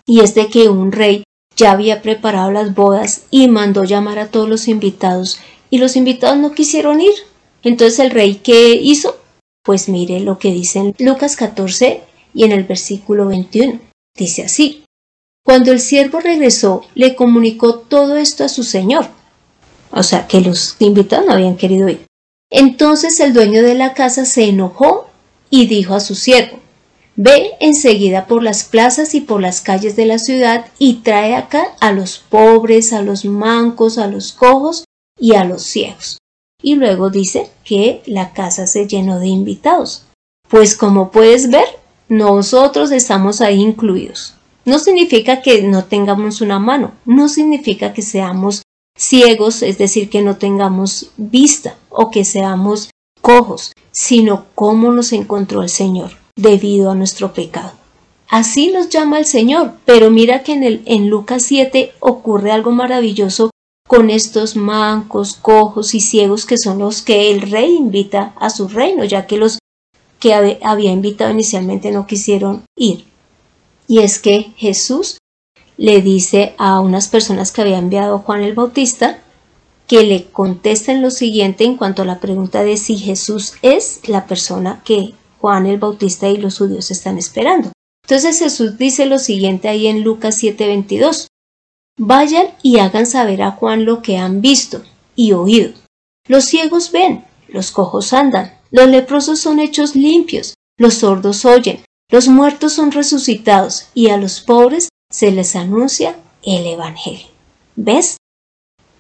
y 0.07 0.21
es 0.21 0.35
de 0.35 0.49
que 0.49 0.71
un 0.71 0.91
rey 0.91 1.25
ya 1.55 1.73
había 1.73 2.01
preparado 2.01 2.51
las 2.51 2.75
bodas 2.75 3.27
y 3.31 3.49
mandó 3.49 3.85
llamar 3.85 4.19
a 4.19 4.29
todos 4.29 4.49
los 4.49 4.69
invitados, 4.69 5.39
y 5.69 5.79
los 5.79 5.97
invitados 5.97 6.39
no 6.39 6.53
quisieron 6.53 7.03
ir. 7.03 7.15
Entonces 7.63 7.99
el 7.99 8.11
rey, 8.11 8.37
¿qué 8.37 8.75
hizo? 8.75 9.19
Pues 9.63 9.89
mire 9.89 10.21
lo 10.21 10.39
que 10.39 10.51
dice 10.53 10.79
en 10.79 10.95
Lucas 10.99 11.37
14 11.37 12.03
y 12.35 12.45
en 12.45 12.53
el 12.53 12.65
versículo 12.65 13.27
21. 13.27 13.81
Dice 14.17 14.45
así. 14.45 14.85
Cuando 15.45 15.73
el 15.73 15.81
siervo 15.81 16.21
regresó, 16.21 16.83
le 16.95 17.15
comunicó 17.15 17.79
todo 17.79 18.17
esto 18.17 18.45
a 18.45 18.49
su 18.49 18.63
señor 18.63 19.09
o 19.91 20.03
sea 20.03 20.27
que 20.27 20.41
los 20.41 20.77
invitados 20.79 21.27
no 21.27 21.33
habían 21.33 21.57
querido 21.57 21.89
ir. 21.89 22.07
Entonces 22.51 23.21
el 23.21 23.33
dueño 23.33 23.63
de 23.63 23.75
la 23.75 23.95
casa 23.95 24.25
se 24.25 24.45
enojó 24.45 25.09
y 25.51 25.67
dijo 25.67 25.95
a 25.95 26.01
su 26.01 26.15
siervo, 26.15 26.61
Ve 27.21 27.55
enseguida 27.59 28.27
por 28.27 28.45
las 28.45 28.63
plazas 28.63 29.13
y 29.17 29.21
por 29.21 29.41
las 29.41 29.61
calles 29.61 29.97
de 29.97 30.07
la 30.07 30.21
ciudad 30.21 30.67
y 30.79 31.01
trae 31.03 31.35
acá 31.35 31.75
a 31.81 31.91
los 31.91 32.19
pobres, 32.19 32.93
a 32.93 33.03
los 33.03 33.25
mancos, 33.25 33.99
a 33.99 34.07
los 34.07 34.31
cojos 34.31 34.85
y 35.19 35.35
a 35.35 35.45
los 35.45 35.65
ciegos. 35.65 36.19
Y 36.61 36.75
luego 36.75 37.11
dice 37.11 37.51
que 37.65 38.03
la 38.07 38.33
casa 38.33 38.67
se 38.67 38.87
llenó 38.87 39.21
de 39.21 39.29
invitados. 39.29 40.05
Pues 40.49 40.77
como 40.77 41.11
puedes 41.11 41.51
ver, 41.51 41.67
nosotros 42.09 42.91
estamos 42.91 43.41
ahí 43.41 43.61
incluidos. 43.61 44.35
No 44.65 44.79
significa 44.79 45.41
que 45.41 45.63
no 45.63 45.85
tengamos 45.85 46.41
una 46.41 46.59
mano, 46.59 46.93
no 47.05 47.29
significa 47.29 47.93
que 47.93 48.03
seamos 48.03 48.63
ciegos, 48.97 49.63
es 49.63 49.79
decir, 49.79 50.11
que 50.11 50.21
no 50.23 50.37
tengamos 50.37 51.11
vista 51.17 51.77
o 51.89 52.11
que 52.11 52.25
seamos 52.25 52.91
cojos, 53.21 53.73
sino 53.93 54.47
cómo 54.55 54.91
nos 54.91 55.13
encontró 55.13 55.63
el 55.63 55.69
Señor 55.69 56.13
debido 56.37 56.91
a 56.91 56.95
nuestro 56.95 57.33
pecado. 57.33 57.73
Así 58.29 58.71
nos 58.73 58.89
llama 58.89 59.19
el 59.19 59.25
Señor, 59.25 59.73
pero 59.85 60.11
mira 60.11 60.43
que 60.43 60.53
en, 60.53 60.65
el, 60.65 60.83
en 60.85 61.09
Lucas 61.09 61.45
7 61.45 61.95
ocurre 62.01 62.53
algo 62.53 62.73
maravilloso 62.73 63.51
con 63.89 64.11
estos 64.11 64.55
mancos, 64.55 65.35
cojos 65.35 65.95
y 65.95 66.01
ciegos 66.01 66.47
que 66.47 66.59
son 66.59 66.79
los 66.79 67.03
que 67.03 67.33
el 67.33 67.41
rey 67.51 67.75
invita 67.75 68.35
a 68.39 68.51
su 68.51 68.69
reino, 68.69 69.03
ya 69.05 69.27
que 69.27 69.39
los 69.39 69.59
que 70.21 70.35
había 70.63 70.93
invitado 70.93 71.33
inicialmente 71.33 71.91
no 71.91 72.07
quisieron 72.07 72.63
ir. 72.77 73.07
Y 73.89 74.01
es 74.01 74.19
que 74.19 74.53
Jesús 74.57 75.19
le 75.79 76.03
dice 76.03 76.55
a 76.59 76.81
unas 76.81 77.09
personas 77.09 77.51
que 77.51 77.63
había 77.63 77.79
enviado 77.79 78.19
Juan 78.19 78.43
el 78.43 78.55
Bautista 78.55 79.21
que 79.87 80.03
le 80.03 80.27
contesten 80.27 81.01
lo 81.01 81.11
siguiente 81.11 81.65
en 81.65 81.77
cuanto 81.79 82.03
a 82.03 82.05
la 82.05 82.21
pregunta 82.21 82.63
de 82.63 82.77
si 82.77 82.99
Jesús 82.99 83.55
es 83.63 84.07
la 84.07 84.27
persona 84.27 84.83
que 84.85 85.15
Juan 85.41 85.65
el 85.65 85.79
Bautista 85.79 86.29
y 86.29 86.37
los 86.37 86.59
judíos 86.59 86.91
están 86.91 87.17
esperando. 87.17 87.73
Entonces 88.05 88.39
Jesús 88.39 88.77
dice 88.77 89.07
lo 89.07 89.19
siguiente 89.19 89.69
ahí 89.69 89.87
en 89.87 90.03
Lucas 90.03 90.43
7:22. 90.43 91.29
Vayan 91.99 92.47
y 92.63 92.79
hagan 92.79 93.07
saber 93.07 93.43
a 93.43 93.51
Juan 93.51 93.85
lo 93.85 94.03
que 94.03 94.17
han 94.19 94.41
visto 94.41 94.83
y 95.17 95.33
oído. 95.33 95.73
Los 96.29 96.45
ciegos 96.45 96.93
ven, 96.93 97.25
los 97.49 97.73
cojos 97.73 98.13
andan, 98.13 98.55
los 98.71 98.89
leprosos 98.89 99.41
son 99.41 99.59
hechos 99.59 99.97
limpios, 99.97 100.55
los 100.79 100.95
sordos 100.95 101.45
oyen, 101.45 101.81
los 102.11 102.29
muertos 102.29 102.73
son 102.73 102.93
resucitados 102.93 103.89
y 103.95 104.11
a 104.11 104.17
los 104.17 104.41
pobres 104.41 104.89
se 105.11 105.33
les 105.33 105.57
anuncia 105.57 106.17
el 106.43 106.67
Evangelio. 106.67 107.27
¿Ves? 107.75 108.17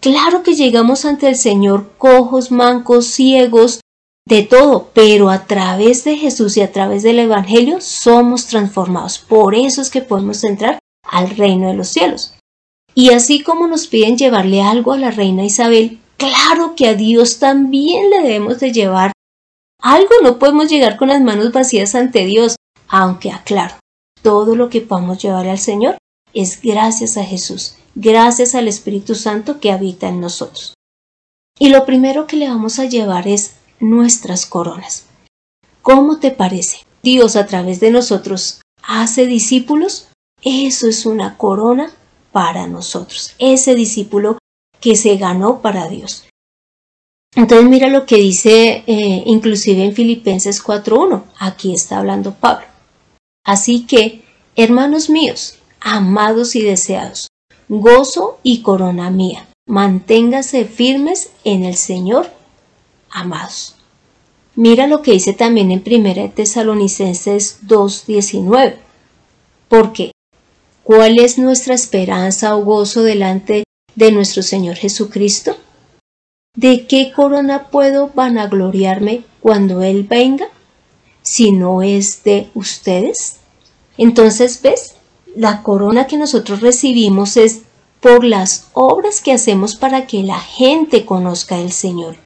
Claro 0.00 0.42
que 0.42 0.54
llegamos 0.54 1.04
ante 1.04 1.28
el 1.28 1.36
Señor 1.36 1.92
cojos, 1.98 2.50
mancos, 2.50 3.06
ciegos, 3.06 3.80
de 4.28 4.42
todo, 4.42 4.90
pero 4.92 5.30
a 5.30 5.46
través 5.46 6.04
de 6.04 6.16
Jesús 6.16 6.56
y 6.56 6.60
a 6.60 6.70
través 6.70 7.02
del 7.02 7.18
Evangelio 7.18 7.80
somos 7.80 8.46
transformados. 8.46 9.18
Por 9.18 9.54
eso 9.54 9.80
es 9.80 9.88
que 9.88 10.02
podemos 10.02 10.44
entrar 10.44 10.78
al 11.02 11.30
reino 11.30 11.68
de 11.68 11.74
los 11.74 11.88
cielos. 11.88 12.34
Y 12.98 13.10
así 13.10 13.44
como 13.44 13.68
nos 13.68 13.86
piden 13.86 14.18
llevarle 14.18 14.60
algo 14.60 14.92
a 14.92 14.98
la 14.98 15.12
reina 15.12 15.44
Isabel, 15.44 16.00
claro 16.16 16.74
que 16.74 16.88
a 16.88 16.94
Dios 16.94 17.38
también 17.38 18.10
le 18.10 18.22
debemos 18.22 18.58
de 18.58 18.72
llevar 18.72 19.12
algo. 19.80 20.10
No 20.24 20.40
podemos 20.40 20.68
llegar 20.68 20.96
con 20.96 21.06
las 21.06 21.20
manos 21.20 21.52
vacías 21.52 21.94
ante 21.94 22.24
Dios, 22.24 22.56
aunque 22.88 23.30
aclaro, 23.30 23.76
todo 24.20 24.56
lo 24.56 24.68
que 24.68 24.80
podamos 24.80 25.22
llevarle 25.22 25.52
al 25.52 25.60
Señor 25.60 25.96
es 26.34 26.60
gracias 26.60 27.16
a 27.16 27.22
Jesús, 27.22 27.76
gracias 27.94 28.56
al 28.56 28.66
Espíritu 28.66 29.14
Santo 29.14 29.60
que 29.60 29.70
habita 29.70 30.08
en 30.08 30.20
nosotros. 30.20 30.74
Y 31.56 31.68
lo 31.68 31.86
primero 31.86 32.26
que 32.26 32.36
le 32.36 32.48
vamos 32.48 32.80
a 32.80 32.86
llevar 32.86 33.28
es 33.28 33.52
nuestras 33.78 34.44
coronas. 34.44 35.04
¿Cómo 35.82 36.18
te 36.18 36.32
parece? 36.32 36.78
Dios 37.04 37.36
a 37.36 37.46
través 37.46 37.78
de 37.78 37.92
nosotros 37.92 38.60
hace 38.82 39.26
discípulos. 39.26 40.08
Eso 40.42 40.88
es 40.88 41.06
una 41.06 41.36
corona 41.36 41.92
para 42.38 42.68
nosotros. 42.68 43.34
Ese 43.40 43.74
discípulo 43.74 44.38
que 44.78 44.94
se 44.94 45.16
ganó 45.16 45.60
para 45.60 45.88
Dios. 45.88 46.28
Entonces 47.34 47.68
mira 47.68 47.88
lo 47.88 48.06
que 48.06 48.14
dice 48.14 48.84
eh, 48.86 49.24
inclusive 49.26 49.82
en 49.82 49.92
Filipenses 49.92 50.64
4.1. 50.64 51.24
Aquí 51.40 51.74
está 51.74 51.98
hablando 51.98 52.34
Pablo. 52.34 52.64
Así 53.44 53.88
que, 53.88 54.22
hermanos 54.54 55.10
míos, 55.10 55.58
amados 55.80 56.54
y 56.54 56.62
deseados, 56.62 57.26
gozo 57.68 58.38
y 58.44 58.62
corona 58.62 59.10
mía, 59.10 59.48
manténgase 59.66 60.64
firmes 60.64 61.32
en 61.42 61.64
el 61.64 61.74
Señor, 61.74 62.30
amados. 63.10 63.74
Mira 64.54 64.86
lo 64.86 65.02
que 65.02 65.10
dice 65.10 65.32
también 65.32 65.72
en 65.72 65.82
1 65.84 66.30
Tesalonicenses 66.36 67.66
2.19. 67.66 68.76
Porque, 69.66 70.12
¿cuál 70.88 71.20
es 71.20 71.36
nuestra 71.36 71.74
esperanza 71.74 72.56
o 72.56 72.64
gozo 72.64 73.02
delante 73.02 73.64
de 73.94 74.10
nuestro 74.10 74.42
Señor 74.42 74.76
Jesucristo? 74.76 75.54
¿de 76.58 76.88
qué 76.88 77.12
corona 77.14 77.68
puedo 77.70 78.10
vanagloriarme 78.12 79.22
cuando 79.40 79.82
Él 79.82 80.02
venga? 80.02 80.48
Si 81.22 81.52
no 81.52 81.82
es 81.82 82.24
de 82.24 82.50
ustedes. 82.54 83.36
Entonces, 83.96 84.60
¿ves? 84.60 84.96
La 85.36 85.62
corona 85.62 86.08
que 86.08 86.16
nosotros 86.16 86.60
recibimos 86.60 87.36
es 87.36 87.62
por 88.00 88.24
las 88.24 88.70
obras 88.72 89.20
que 89.20 89.32
hacemos 89.32 89.76
para 89.76 90.08
que 90.08 90.24
la 90.24 90.40
gente 90.40 91.04
conozca 91.04 91.56
al 91.56 91.70
Señor. 91.70 92.16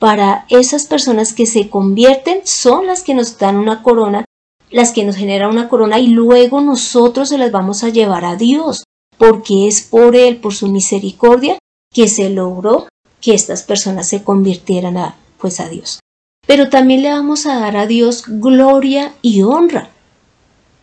Para 0.00 0.46
esas 0.48 0.86
personas 0.86 1.32
que 1.32 1.46
se 1.46 1.68
convierten 1.68 2.40
son 2.44 2.88
las 2.88 3.04
que 3.04 3.14
nos 3.14 3.38
dan 3.38 3.56
una 3.56 3.84
corona, 3.84 4.24
las 4.70 4.92
que 4.92 5.04
nos 5.04 5.16
generan 5.16 5.50
una 5.50 5.68
corona 5.68 5.98
y 5.98 6.08
luego 6.08 6.60
nosotros 6.60 7.28
se 7.28 7.38
las 7.38 7.50
vamos 7.50 7.82
a 7.82 7.88
llevar 7.88 8.24
a 8.24 8.36
Dios, 8.36 8.84
porque 9.18 9.66
es 9.66 9.82
por 9.82 10.16
Él, 10.16 10.36
por 10.36 10.54
su 10.54 10.68
misericordia, 10.68 11.58
que 11.92 12.08
se 12.08 12.30
logró 12.30 12.88
que 13.20 13.34
estas 13.34 13.62
personas 13.62 14.08
se 14.08 14.22
convirtieran 14.22 14.96
a, 14.96 15.16
pues 15.38 15.60
a 15.60 15.68
Dios. 15.68 16.00
Pero 16.46 16.70
también 16.70 17.02
le 17.02 17.10
vamos 17.10 17.46
a 17.46 17.58
dar 17.58 17.76
a 17.76 17.86
Dios 17.86 18.24
gloria 18.26 19.12
y 19.22 19.42
honra. 19.42 19.90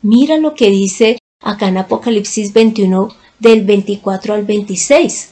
Mira 0.01 0.37
lo 0.37 0.53
que 0.53 0.69
dice 0.69 1.17
acá 1.41 1.67
en 1.67 1.77
Apocalipsis 1.77 2.53
21 2.53 3.09
del 3.39 3.65
24 3.65 4.33
al 4.33 4.43
26. 4.43 5.29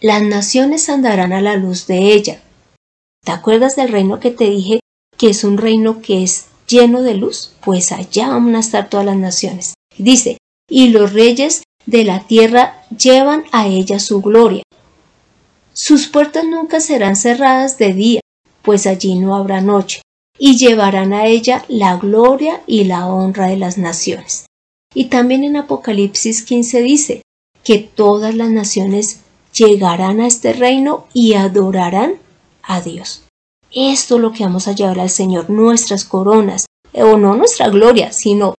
Las 0.00 0.22
naciones 0.22 0.88
andarán 0.88 1.32
a 1.32 1.40
la 1.40 1.56
luz 1.56 1.86
de 1.86 2.12
ella. 2.12 2.42
¿Te 3.24 3.32
acuerdas 3.32 3.76
del 3.76 3.88
reino 3.88 4.20
que 4.20 4.30
te 4.30 4.50
dije 4.50 4.80
que 5.16 5.30
es 5.30 5.44
un 5.44 5.56
reino 5.56 6.02
que 6.02 6.22
es 6.22 6.46
lleno 6.66 7.02
de 7.02 7.14
luz? 7.14 7.52
Pues 7.64 7.92
allá 7.92 8.28
van 8.28 8.54
a 8.56 8.60
estar 8.60 8.88
todas 8.88 9.06
las 9.06 9.16
naciones. 9.16 9.74
Dice, 9.96 10.38
y 10.68 10.88
los 10.88 11.12
reyes 11.12 11.62
de 11.86 12.04
la 12.04 12.26
tierra 12.26 12.82
llevan 12.96 13.44
a 13.52 13.66
ella 13.66 13.98
su 13.98 14.20
gloria. 14.20 14.62
Sus 15.72 16.06
puertas 16.08 16.44
nunca 16.44 16.80
serán 16.80 17.16
cerradas 17.16 17.78
de 17.78 17.92
día, 17.92 18.20
pues 18.62 18.86
allí 18.86 19.16
no 19.16 19.34
habrá 19.34 19.60
noche, 19.60 20.00
y 20.38 20.56
llevarán 20.56 21.12
a 21.12 21.26
ella 21.26 21.64
la 21.68 21.96
gloria 21.96 22.62
y 22.66 22.84
la 22.84 23.06
honra 23.06 23.48
de 23.48 23.56
las 23.56 23.76
naciones. 23.76 24.46
Y 24.94 25.06
también 25.06 25.42
en 25.44 25.56
Apocalipsis 25.56 26.42
15 26.42 26.82
dice 26.82 27.22
que 27.64 27.78
todas 27.78 28.34
las 28.34 28.50
naciones 28.50 29.20
llegarán 29.52 30.20
a 30.20 30.26
este 30.26 30.52
reino 30.52 31.06
y 31.12 31.34
adorarán 31.34 32.16
a 32.62 32.80
Dios. 32.80 33.23
Esto 33.74 34.16
es 34.16 34.20
lo 34.20 34.32
que 34.32 34.44
vamos 34.44 34.68
a 34.68 34.72
llevar 34.72 35.00
al 35.00 35.10
Señor, 35.10 35.50
nuestras 35.50 36.04
coronas, 36.04 36.66
o 36.92 37.16
no 37.16 37.34
nuestra 37.34 37.68
gloria, 37.68 38.12
sino 38.12 38.54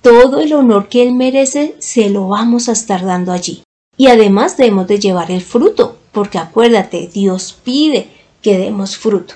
todo 0.00 0.40
el 0.40 0.54
honor 0.54 0.88
que 0.88 1.02
Él 1.02 1.12
merece 1.12 1.76
se 1.80 2.08
lo 2.08 2.28
vamos 2.28 2.68
a 2.68 2.72
estar 2.72 3.04
dando 3.04 3.32
allí. 3.32 3.62
Y 3.98 4.06
además 4.06 4.56
debemos 4.56 4.86
de 4.86 5.00
llevar 5.00 5.30
el 5.30 5.42
fruto, 5.42 5.98
porque 6.12 6.38
acuérdate, 6.38 7.10
Dios 7.12 7.58
pide 7.62 8.08
que 8.40 8.56
demos 8.56 8.96
fruto. 8.96 9.34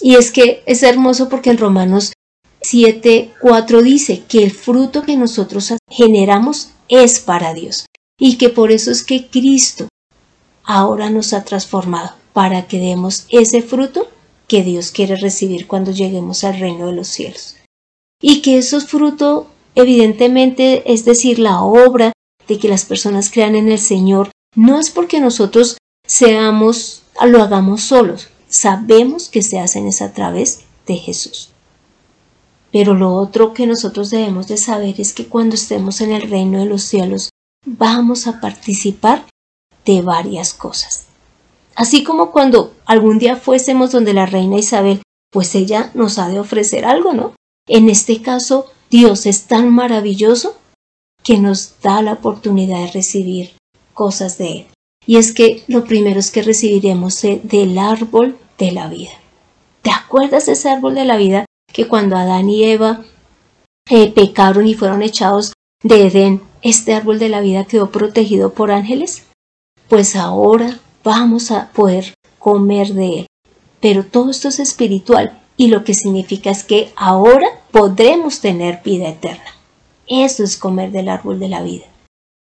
Y 0.00 0.14
es 0.14 0.30
que 0.30 0.62
es 0.66 0.82
hermoso 0.84 1.28
porque 1.28 1.50
en 1.50 1.58
Romanos 1.58 2.12
7.4 2.60 3.82
dice 3.82 4.22
que 4.28 4.44
el 4.44 4.52
fruto 4.52 5.02
que 5.02 5.16
nosotros 5.16 5.72
generamos 5.90 6.70
es 6.88 7.18
para 7.18 7.54
Dios 7.54 7.86
y 8.18 8.36
que 8.38 8.50
por 8.50 8.70
eso 8.70 8.90
es 8.90 9.04
que 9.04 9.28
Cristo 9.28 9.88
ahora 10.64 11.10
nos 11.10 11.32
ha 11.32 11.44
transformado 11.44 12.14
para 12.36 12.68
que 12.68 12.78
demos 12.78 13.24
ese 13.30 13.62
fruto 13.62 14.08
que 14.46 14.62
Dios 14.62 14.90
quiere 14.90 15.16
recibir 15.16 15.66
cuando 15.66 15.90
lleguemos 15.90 16.44
al 16.44 16.60
reino 16.60 16.88
de 16.88 16.92
los 16.92 17.08
cielos. 17.08 17.56
Y 18.20 18.42
que 18.42 18.58
esos 18.58 18.84
frutos, 18.88 19.46
evidentemente, 19.74 20.92
es 20.92 21.06
decir, 21.06 21.38
la 21.38 21.62
obra 21.62 22.12
de 22.46 22.58
que 22.58 22.68
las 22.68 22.84
personas 22.84 23.30
crean 23.30 23.56
en 23.56 23.72
el 23.72 23.78
Señor, 23.78 24.32
no 24.54 24.78
es 24.78 24.90
porque 24.90 25.18
nosotros 25.18 25.78
seamos, 26.06 27.04
lo 27.24 27.42
hagamos 27.42 27.80
solos, 27.80 28.28
sabemos 28.48 29.30
que 29.30 29.40
se 29.40 29.58
hacen 29.58 29.86
es 29.86 30.02
a 30.02 30.12
través 30.12 30.64
de 30.86 30.96
Jesús. 30.96 31.52
Pero 32.70 32.92
lo 32.92 33.14
otro 33.14 33.54
que 33.54 33.66
nosotros 33.66 34.10
debemos 34.10 34.46
de 34.46 34.58
saber 34.58 35.00
es 35.00 35.14
que 35.14 35.26
cuando 35.26 35.54
estemos 35.54 36.02
en 36.02 36.12
el 36.12 36.28
reino 36.28 36.58
de 36.58 36.66
los 36.66 36.82
cielos 36.82 37.30
vamos 37.64 38.26
a 38.26 38.42
participar 38.42 39.24
de 39.86 40.02
varias 40.02 40.52
cosas. 40.52 41.05
Así 41.76 42.02
como 42.02 42.32
cuando 42.32 42.74
algún 42.86 43.18
día 43.18 43.36
fuésemos 43.36 43.92
donde 43.92 44.14
la 44.14 44.24
reina 44.24 44.56
Isabel, 44.56 45.02
pues 45.30 45.54
ella 45.54 45.90
nos 45.92 46.18
ha 46.18 46.28
de 46.28 46.40
ofrecer 46.40 46.86
algo, 46.86 47.12
¿no? 47.12 47.34
En 47.68 47.90
este 47.90 48.22
caso, 48.22 48.66
Dios 48.90 49.26
es 49.26 49.42
tan 49.46 49.70
maravilloso 49.70 50.56
que 51.22 51.38
nos 51.38 51.74
da 51.82 52.00
la 52.00 52.14
oportunidad 52.14 52.78
de 52.78 52.92
recibir 52.92 53.50
cosas 53.92 54.38
de 54.38 54.52
Él. 54.52 54.66
Y 55.06 55.18
es 55.18 55.32
que 55.32 55.64
lo 55.68 55.84
primero 55.84 56.18
es 56.18 56.30
que 56.30 56.42
recibiremos 56.42 57.20
del 57.20 57.78
árbol 57.78 58.38
de 58.58 58.72
la 58.72 58.88
vida. 58.88 59.12
¿Te 59.82 59.90
acuerdas 59.90 60.46
de 60.46 60.52
ese 60.52 60.70
árbol 60.70 60.94
de 60.94 61.04
la 61.04 61.16
vida 61.16 61.44
que 61.72 61.86
cuando 61.86 62.16
Adán 62.16 62.48
y 62.48 62.64
Eva 62.64 63.04
eh, 63.90 64.10
pecaron 64.10 64.66
y 64.66 64.74
fueron 64.74 65.02
echados 65.02 65.52
de 65.82 66.06
Edén, 66.06 66.42
este 66.62 66.94
árbol 66.94 67.18
de 67.18 67.28
la 67.28 67.40
vida 67.40 67.66
quedó 67.66 67.90
protegido 67.90 68.54
por 68.54 68.70
ángeles? 68.70 69.24
Pues 69.88 70.16
ahora 70.16 70.80
vamos 71.06 71.52
a 71.52 71.70
poder 71.70 72.14
comer 72.40 72.88
de 72.88 73.20
él. 73.20 73.26
Pero 73.80 74.04
todo 74.04 74.30
esto 74.30 74.48
es 74.48 74.58
espiritual 74.58 75.40
y 75.56 75.68
lo 75.68 75.84
que 75.84 75.94
significa 75.94 76.50
es 76.50 76.64
que 76.64 76.92
ahora 76.96 77.46
podremos 77.70 78.40
tener 78.40 78.82
vida 78.84 79.08
eterna. 79.08 79.54
Eso 80.08 80.42
es 80.42 80.56
comer 80.56 80.90
del 80.90 81.08
árbol 81.08 81.38
de 81.38 81.48
la 81.48 81.62
vida. 81.62 81.84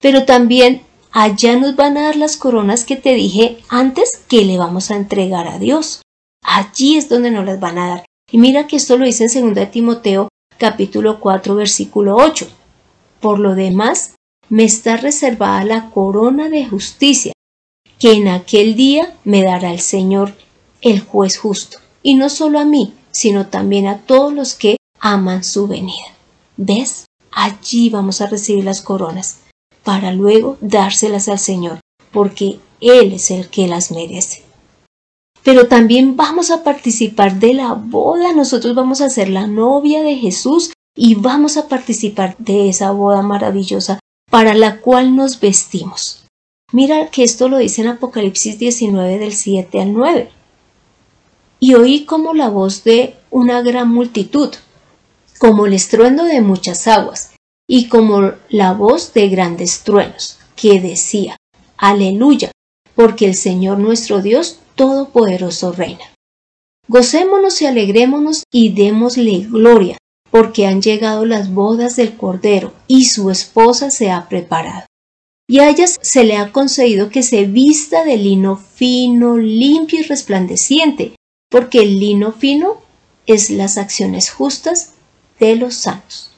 Pero 0.01 0.23
también 0.23 0.83
allá 1.11 1.57
nos 1.57 1.75
van 1.75 1.97
a 1.97 2.03
dar 2.03 2.15
las 2.15 2.37
coronas 2.37 2.85
que 2.85 2.95
te 2.95 3.15
dije 3.15 3.57
antes 3.67 4.21
que 4.29 4.45
le 4.45 4.57
vamos 4.57 4.91
a 4.91 4.95
entregar 4.95 5.47
a 5.47 5.59
Dios. 5.59 6.01
Allí 6.41 6.95
es 6.95 7.09
donde 7.09 7.31
nos 7.31 7.45
las 7.45 7.59
van 7.59 7.77
a 7.77 7.89
dar. 7.89 8.05
Y 8.31 8.37
mira 8.37 8.67
que 8.67 8.77
esto 8.77 8.97
lo 8.97 9.05
dice 9.05 9.25
en 9.25 9.53
2 9.53 9.71
Timoteo 9.71 10.29
capítulo 10.57 11.19
4 11.19 11.53
versículo 11.55 12.15
8. 12.15 12.47
Por 13.19 13.39
lo 13.39 13.55
demás, 13.55 14.13
me 14.47 14.63
está 14.63 14.95
reservada 14.95 15.65
la 15.65 15.89
corona 15.89 16.47
de 16.49 16.65
justicia, 16.65 17.33
que 17.99 18.13
en 18.13 18.27
aquel 18.27 18.75
día 18.75 19.15
me 19.23 19.43
dará 19.43 19.71
el 19.71 19.79
Señor, 19.79 20.33
el 20.81 21.01
juez 21.01 21.37
justo, 21.37 21.79
y 22.03 22.15
no 22.15 22.29
solo 22.29 22.59
a 22.59 22.65
mí, 22.65 22.93
sino 23.11 23.47
también 23.47 23.87
a 23.87 23.99
todos 23.99 24.33
los 24.33 24.53
que 24.53 24.77
aman 24.99 25.43
su 25.43 25.67
venida. 25.67 26.13
¿Ves? 26.57 27.05
Allí 27.31 27.89
vamos 27.89 28.21
a 28.21 28.27
recibir 28.27 28.63
las 28.63 28.81
coronas, 28.81 29.39
para 29.83 30.11
luego 30.11 30.57
dárselas 30.61 31.27
al 31.27 31.39
Señor, 31.39 31.79
porque 32.11 32.59
Él 32.81 33.13
es 33.13 33.31
el 33.31 33.49
que 33.49 33.67
las 33.67 33.91
merece 33.91 34.47
pero 35.47 35.69
también 35.69 36.17
vamos 36.17 36.51
a 36.51 36.61
participar 36.61 37.39
de 37.39 37.53
la 37.53 37.71
boda, 37.71 38.33
nosotros 38.33 38.75
vamos 38.75 38.99
a 38.99 39.09
ser 39.09 39.29
la 39.29 39.47
novia 39.47 40.03
de 40.03 40.17
Jesús 40.17 40.73
y 40.93 41.15
vamos 41.15 41.55
a 41.55 41.69
participar 41.69 42.35
de 42.37 42.67
esa 42.67 42.91
boda 42.91 43.21
maravillosa 43.21 43.97
para 44.29 44.53
la 44.53 44.81
cual 44.81 45.15
nos 45.15 45.39
vestimos. 45.39 46.26
Mira 46.73 47.09
que 47.09 47.23
esto 47.23 47.47
lo 47.47 47.59
dice 47.59 47.81
en 47.81 47.87
Apocalipsis 47.87 48.59
19 48.59 49.19
del 49.19 49.33
7 49.33 49.79
al 49.79 49.93
9. 49.93 50.29
Y 51.61 51.75
oí 51.75 52.03
como 52.03 52.33
la 52.33 52.49
voz 52.49 52.83
de 52.83 53.15
una 53.31 53.61
gran 53.61 53.89
multitud, 53.89 54.53
como 55.39 55.65
el 55.65 55.73
estruendo 55.73 56.25
de 56.25 56.41
muchas 56.41 56.87
aguas, 56.87 57.31
y 57.69 57.87
como 57.87 58.33
la 58.49 58.73
voz 58.73 59.13
de 59.13 59.29
grandes 59.29 59.83
truenos, 59.83 60.39
que 60.57 60.81
decía, 60.81 61.37
Aleluya, 61.77 62.51
porque 62.95 63.25
el 63.25 63.35
Señor 63.35 63.79
nuestro 63.79 64.21
Dios 64.21 64.59
Todopoderoso 64.75 65.71
reina. 65.71 66.03
Gocémonos 66.89 67.61
y 67.61 67.65
alegrémonos 67.65 68.43
y 68.51 68.73
démosle 68.73 69.47
gloria, 69.49 69.97
porque 70.31 70.67
han 70.67 70.81
llegado 70.81 71.25
las 71.25 71.53
bodas 71.53 71.95
del 71.95 72.17
Cordero 72.17 72.73
y 72.87 73.05
su 73.05 73.31
esposa 73.31 73.89
se 73.89 74.11
ha 74.11 74.27
preparado. 74.27 74.86
Y 75.49 75.59
a 75.59 75.69
ellas 75.69 75.97
se 76.01 76.25
le 76.25 76.35
ha 76.35 76.51
concedido 76.51 77.09
que 77.09 77.23
se 77.23 77.45
vista 77.45 78.03
de 78.03 78.17
lino 78.17 78.57
fino, 78.57 79.37
limpio 79.37 80.01
y 80.01 80.03
resplandeciente, 80.03 81.15
porque 81.49 81.83
el 81.83 81.99
lino 81.99 82.33
fino 82.33 82.81
es 83.25 83.49
las 83.49 83.77
acciones 83.77 84.29
justas 84.29 84.93
de 85.39 85.55
los 85.55 85.75
santos. 85.75 86.31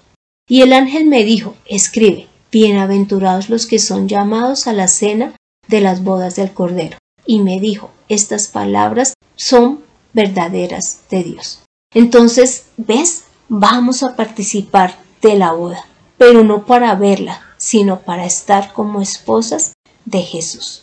Y 0.47 0.61
el 0.61 0.73
ángel 0.73 1.05
me 1.05 1.23
dijo, 1.23 1.55
escribe, 1.65 2.27
bienaventurados 2.51 3.49
los 3.49 3.65
que 3.65 3.79
son 3.79 4.07
llamados 4.07 4.67
a 4.67 4.73
la 4.73 4.87
cena 4.87 5.35
de 5.67 5.81
las 5.81 6.03
bodas 6.03 6.35
del 6.35 6.51
Cordero. 6.51 6.97
Y 7.25 7.39
me 7.39 7.59
dijo, 7.59 7.91
estas 8.09 8.47
palabras 8.47 9.13
son 9.35 9.83
verdaderas 10.13 11.01
de 11.09 11.23
Dios. 11.23 11.63
Entonces, 11.93 12.65
¿ves? 12.77 13.23
Vamos 13.47 14.03
a 14.03 14.15
participar 14.15 14.99
de 15.21 15.35
la 15.35 15.51
boda, 15.53 15.85
pero 16.17 16.43
no 16.43 16.65
para 16.65 16.93
verla, 16.95 17.48
sino 17.59 17.99
para 17.99 18.25
estar 18.25 18.73
como 18.73 19.01
esposas 19.01 19.73
de 20.05 20.21
Jesús. 20.21 20.81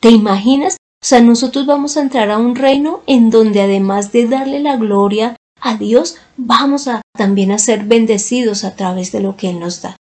¿Te 0.00 0.10
imaginas? 0.10 0.76
O 1.02 1.06
sea, 1.06 1.20
nosotros 1.20 1.64
vamos 1.64 1.96
a 1.96 2.02
entrar 2.02 2.30
a 2.30 2.38
un 2.38 2.54
reino 2.54 3.00
en 3.06 3.30
donde 3.30 3.62
además 3.62 4.12
de 4.12 4.26
darle 4.26 4.60
la 4.60 4.76
gloria 4.76 5.36
a 5.60 5.76
Dios, 5.76 6.16
vamos 6.36 6.88
a 6.88 7.00
también 7.16 7.52
a 7.52 7.58
ser 7.58 7.84
bendecidos 7.84 8.64
a 8.64 8.76
través 8.76 9.12
de 9.12 9.20
lo 9.20 9.36
que 9.36 9.50
Él 9.50 9.60
nos 9.60 9.82
da. 9.82 9.96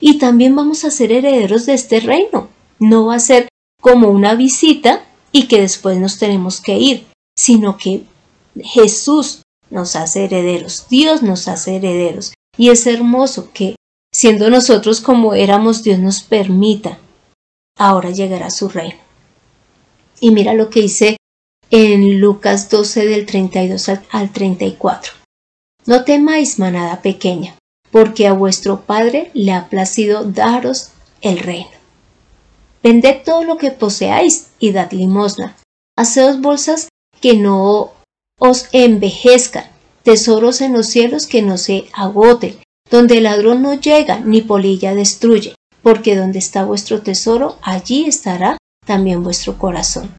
Y 0.00 0.18
también 0.18 0.56
vamos 0.56 0.84
a 0.84 0.90
ser 0.90 1.12
herederos 1.12 1.66
de 1.66 1.74
este 1.74 2.00
reino. 2.00 2.48
No 2.78 3.06
va 3.06 3.16
a 3.16 3.20
ser 3.20 3.48
como 3.80 4.08
una 4.08 4.34
visita 4.34 5.04
y 5.30 5.46
que 5.46 5.60
después 5.60 5.98
nos 5.98 6.18
tenemos 6.18 6.60
que 6.60 6.78
ir, 6.78 7.06
sino 7.36 7.76
que 7.76 8.04
Jesús 8.62 9.42
nos 9.70 9.96
hace 9.96 10.24
herederos, 10.24 10.86
Dios 10.88 11.22
nos 11.22 11.48
hace 11.48 11.76
herederos. 11.76 12.32
Y 12.56 12.70
es 12.70 12.86
hermoso 12.86 13.50
que, 13.52 13.76
siendo 14.14 14.48
nosotros 14.48 15.00
como 15.00 15.34
éramos, 15.34 15.82
Dios 15.82 15.98
nos 15.98 16.22
permita 16.22 16.98
ahora 17.76 18.10
llegar 18.10 18.44
a 18.44 18.50
su 18.50 18.68
reino. 18.68 19.00
Y 20.20 20.30
mira 20.30 20.54
lo 20.54 20.70
que 20.70 20.82
dice 20.82 21.16
en 21.70 22.20
Lucas 22.20 22.70
12 22.70 23.06
del 23.06 23.26
32 23.26 23.90
al 24.10 24.32
34. 24.32 25.12
No 25.86 26.04
temáis, 26.04 26.60
manada 26.60 27.02
pequeña, 27.02 27.56
porque 27.90 28.28
a 28.28 28.32
vuestro 28.32 28.82
Padre 28.82 29.32
le 29.34 29.52
ha 29.52 29.68
placido 29.68 30.22
daros 30.22 30.90
el 31.20 31.40
reino. 31.40 31.70
Vended 32.84 33.22
todo 33.24 33.42
lo 33.42 33.56
que 33.56 33.72
poseáis 33.72 34.50
y 34.60 34.70
dad 34.70 34.92
limosna. 34.92 35.56
Haceos 35.96 36.40
bolsas 36.40 36.88
que 37.20 37.34
no 37.34 37.92
os 38.38 38.68
envejezcan, 38.70 39.64
tesoros 40.04 40.60
en 40.60 40.72
los 40.72 40.86
cielos 40.86 41.26
que 41.26 41.42
no 41.42 41.58
se 41.58 41.86
agoten, 41.92 42.63
donde 42.94 43.16
el 43.16 43.24
ladrón 43.24 43.60
no 43.60 43.74
llega 43.74 44.20
ni 44.20 44.40
polilla 44.40 44.94
destruye, 44.94 45.56
porque 45.82 46.14
donde 46.14 46.38
está 46.38 46.64
vuestro 46.64 47.02
tesoro, 47.02 47.58
allí 47.60 48.04
estará 48.06 48.56
también 48.86 49.24
vuestro 49.24 49.58
corazón. 49.58 50.14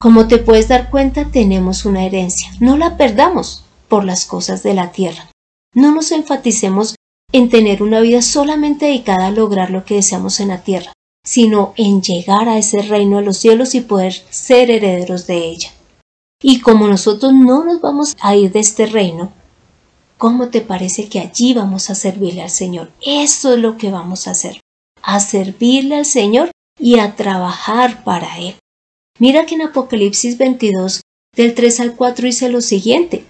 Como 0.00 0.28
te 0.28 0.38
puedes 0.38 0.68
dar 0.68 0.90
cuenta, 0.90 1.24
tenemos 1.32 1.84
una 1.84 2.04
herencia. 2.04 2.52
No 2.60 2.76
la 2.76 2.96
perdamos 2.96 3.64
por 3.88 4.04
las 4.04 4.26
cosas 4.26 4.62
de 4.62 4.74
la 4.74 4.92
tierra. 4.92 5.28
No 5.74 5.92
nos 5.92 6.12
enfaticemos 6.12 6.94
en 7.32 7.48
tener 7.48 7.82
una 7.82 7.98
vida 7.98 8.22
solamente 8.22 8.86
dedicada 8.86 9.26
a 9.26 9.32
lograr 9.32 9.70
lo 9.70 9.84
que 9.84 9.96
deseamos 9.96 10.38
en 10.38 10.48
la 10.48 10.62
tierra, 10.62 10.92
sino 11.24 11.74
en 11.76 12.00
llegar 12.00 12.48
a 12.48 12.58
ese 12.58 12.82
reino 12.82 13.18
de 13.18 13.24
los 13.24 13.38
cielos 13.38 13.74
y 13.74 13.80
poder 13.80 14.12
ser 14.30 14.70
herederos 14.70 15.26
de 15.26 15.38
ella. 15.48 15.70
Y 16.40 16.60
como 16.60 16.86
nosotros 16.86 17.32
no 17.32 17.64
nos 17.64 17.80
vamos 17.80 18.16
a 18.20 18.36
ir 18.36 18.52
de 18.52 18.60
este 18.60 18.86
reino, 18.86 19.32
¿cómo 20.22 20.50
te 20.50 20.60
parece 20.60 21.08
que 21.08 21.18
allí 21.18 21.52
vamos 21.52 21.90
a 21.90 21.96
servirle 21.96 22.42
al 22.42 22.50
Señor? 22.50 22.92
Eso 23.04 23.54
es 23.54 23.58
lo 23.58 23.76
que 23.76 23.90
vamos 23.90 24.28
a 24.28 24.30
hacer, 24.30 24.60
a 25.02 25.18
servirle 25.18 25.96
al 25.96 26.04
Señor 26.04 26.52
y 26.78 27.00
a 27.00 27.16
trabajar 27.16 28.04
para 28.04 28.38
Él. 28.38 28.54
Mira 29.18 29.46
que 29.46 29.56
en 29.56 29.62
Apocalipsis 29.62 30.38
22, 30.38 31.00
del 31.34 31.54
3 31.54 31.80
al 31.80 31.96
4 31.96 32.26
dice 32.26 32.48
lo 32.50 32.60
siguiente, 32.60 33.24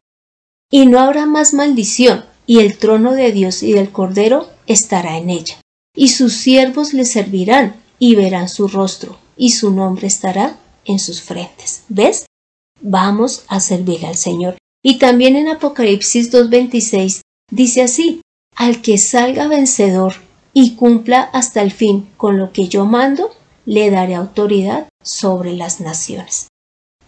y 0.71 0.85
no 0.85 1.01
habrá 1.01 1.25
más 1.25 1.55
maldición, 1.55 2.27
y 2.45 2.59
el 2.59 2.77
trono 2.77 3.15
de 3.15 3.33
Dios 3.33 3.63
y 3.63 3.73
del 3.73 3.91
Cordero 3.91 4.51
estará 4.67 5.17
en 5.17 5.31
ella, 5.31 5.59
y 5.97 6.09
sus 6.09 6.35
siervos 6.35 6.93
le 6.93 7.07
servirán, 7.07 7.83
y 7.99 8.17
verán 8.17 8.51
su 8.51 8.69
rostro, 8.69 9.17
y 9.39 9.53
su 9.53 9.71
nombre 9.71 10.09
estará 10.09 10.59
en 10.85 10.99
sus 10.99 11.23
frentes. 11.23 11.85
¿Ves? 11.89 12.27
Vamos 12.83 13.45
a 13.49 13.61
servir 13.61 14.05
al 14.05 14.17
Señor. 14.17 14.59
Y 14.83 14.99
también 14.99 15.37
en 15.37 15.49
Apocalipsis 15.49 16.33
2.26 16.33 17.21
dice 17.51 17.83
así, 17.83 18.21
al 18.57 18.83
que 18.83 18.99
salga 18.99 19.49
vencedor 19.49 20.15
y 20.53 20.75
cumpla 20.75 21.23
hasta 21.33 21.63
el 21.63 21.71
fin 21.71 22.09
con 22.17 22.39
lo 22.39 22.53
que 22.53 22.69
yo 22.69 22.85
mando, 22.85 23.31
le 23.65 23.91
daré 23.91 24.15
autoridad 24.15 24.89
sobre 25.03 25.55
las 25.55 25.81
naciones. 25.81 26.49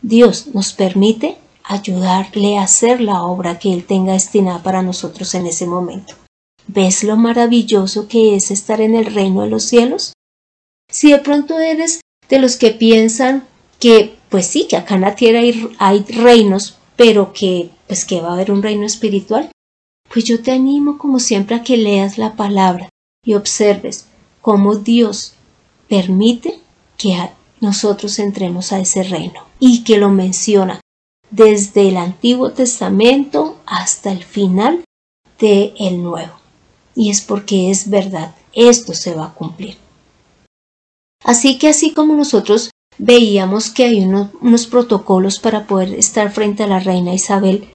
Dios 0.02 0.48
nos 0.54 0.72
permite 0.72 1.36
ayudarle 1.64 2.58
a 2.58 2.62
hacer 2.62 3.00
la 3.00 3.22
obra 3.22 3.58
que 3.58 3.72
Él 3.72 3.84
tenga 3.84 4.12
destinada 4.12 4.62
para 4.62 4.82
nosotros 4.82 5.34
en 5.34 5.46
ese 5.46 5.66
momento. 5.66 6.14
¿Ves 6.66 7.04
lo 7.04 7.16
maravilloso 7.16 8.06
que 8.08 8.36
es 8.36 8.50
estar 8.50 8.80
en 8.80 8.94
el 8.94 9.06
reino 9.06 9.42
de 9.42 9.50
los 9.50 9.64
cielos? 9.64 10.12
Si 10.90 11.10
de 11.10 11.18
pronto 11.18 11.58
eres 11.58 12.00
de 12.28 12.38
los 12.38 12.56
que 12.56 12.70
piensan 12.70 13.46
que, 13.78 14.16
pues 14.28 14.46
sí, 14.46 14.66
que 14.68 14.76
acá 14.76 14.94
en 14.94 15.02
la 15.02 15.14
tierra 15.14 15.40
hay, 15.40 15.70
hay 15.78 16.04
reinos, 16.04 16.78
pero 16.96 17.32
que, 17.32 17.70
pues 17.86 18.04
que 18.04 18.20
va 18.20 18.30
a 18.30 18.34
haber 18.34 18.50
un 18.50 18.62
reino 18.62 18.86
espiritual, 18.86 19.50
pues 20.12 20.24
yo 20.24 20.42
te 20.42 20.52
animo 20.52 20.98
como 20.98 21.18
siempre 21.18 21.56
a 21.56 21.62
que 21.62 21.76
leas 21.76 22.18
la 22.18 22.36
palabra 22.36 22.88
y 23.24 23.34
observes 23.34 24.06
cómo 24.40 24.76
Dios 24.76 25.34
permite 25.88 26.60
que 26.96 27.16
nosotros 27.60 28.18
entremos 28.18 28.72
a 28.72 28.80
ese 28.80 29.02
reino 29.02 29.46
y 29.58 29.84
que 29.84 29.98
lo 29.98 30.10
menciona 30.10 30.80
desde 31.30 31.88
el 31.88 31.96
Antiguo 31.96 32.52
Testamento 32.52 33.58
hasta 33.66 34.12
el 34.12 34.22
final 34.22 34.84
de 35.40 35.74
el 35.78 36.02
Nuevo. 36.02 36.34
Y 36.94 37.10
es 37.10 37.22
porque 37.22 37.70
es 37.70 37.90
verdad, 37.90 38.34
esto 38.52 38.94
se 38.94 39.14
va 39.14 39.26
a 39.26 39.34
cumplir. 39.34 39.76
Así 41.24 41.58
que 41.58 41.68
así 41.68 41.92
como 41.92 42.14
nosotros 42.14 42.70
veíamos 42.98 43.70
que 43.70 43.84
hay 43.84 44.04
unos 44.04 44.66
protocolos 44.66 45.38
para 45.38 45.66
poder 45.66 45.94
estar 45.94 46.32
frente 46.32 46.62
a 46.62 46.66
la 46.66 46.80
reina 46.80 47.14
Isabel, 47.14 47.68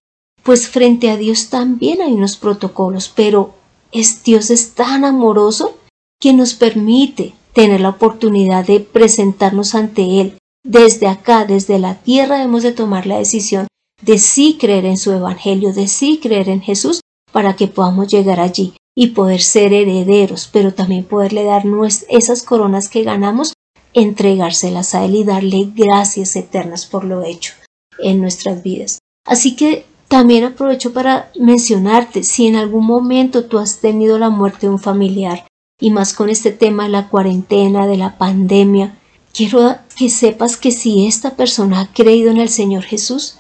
pues 0.44 0.68
frente 0.68 1.10
a 1.10 1.18
Dios 1.18 1.50
también 1.50 2.02
hay 2.02 2.14
unos 2.14 2.38
protocolos, 2.38 3.12
pero 3.14 3.56
es 3.92 4.24
Dios 4.24 4.50
es 4.50 4.74
tan 4.74 5.06
amoroso 5.06 5.78
que 6.20 6.34
nos 6.34 6.54
permite 6.54 7.34
tener 7.54 7.82
la 7.82 7.90
oportunidad 7.90 8.66
de 8.66 8.80
presentarnos 8.80 9.76
ante 9.76 10.22
Él. 10.22 10.38
Desde 10.64 11.08
acá, 11.08 11.46
desde 11.46 11.80
la 11.80 11.96
tierra, 11.96 12.44
hemos 12.44 12.64
de 12.64 12.72
tomar 12.72 13.06
la 13.06 13.18
decisión 13.18 13.68
de 14.02 14.18
sí 14.18 14.58
creer 14.60 14.86
en 14.86 14.98
su 14.98 15.12
Evangelio, 15.12 15.74
de 15.74 15.88
sí 15.88 16.20
creer 16.22 16.50
en 16.50 16.62
Jesús, 16.62 17.02
para 17.32 17.56
que 17.56 17.68
podamos 17.68 18.08
llegar 18.08 18.40
allí 18.40 18.74
y 18.96 19.08
poder 19.08 19.42
ser 19.42 19.74
herederos, 19.74 20.50
pero 20.52 20.74
también 20.74 21.06
poderle 21.06 21.44
dar 21.44 21.64
esas 22.10 22.44
coronas 22.44 22.90
que 22.90 23.04
ganamos, 23.04 23.54
entregárselas 23.94 24.96
a 24.96 25.06
Él 25.06 25.16
y 25.16 25.24
darle 25.24 25.72
gracias 25.76 26.36
eternas 26.36 26.86
por 26.86 27.04
lo 27.04 27.24
hecho 27.24 27.54
en 28.00 28.22
nuestras 28.22 28.64
vidas. 28.64 29.00
Así 29.26 29.56
que 29.56 29.86
también 30.08 30.44
aprovecho 30.44 30.92
para 30.92 31.32
mencionarte, 31.40 32.24
si 32.24 32.48
en 32.48 32.56
algún 32.56 32.86
momento 32.86 33.46
tú 33.46 33.60
has 33.60 33.80
tenido 33.80 34.18
la 34.18 34.30
muerte 34.30 34.68
de 34.68 34.74
un 34.74 34.80
familiar, 34.80 35.46
y 35.80 35.92
más 35.92 36.14
con 36.14 36.30
este 36.30 36.52
tema 36.52 36.84
de 36.84 36.90
la 36.90 37.10
cuarentena, 37.10 37.88
de 37.88 37.98
la 37.98 38.18
pandemia, 38.18 38.98
quiero 39.34 39.78
que 39.98 40.10
sepas 40.10 40.58
que 40.58 40.72
si 40.72 41.08
esta 41.08 41.36
persona 41.36 41.82
ha 41.82 41.94
creído 41.94 42.32
en 42.32 42.38
el 42.38 42.50
Señor 42.50 42.84
Jesús, 42.84 43.38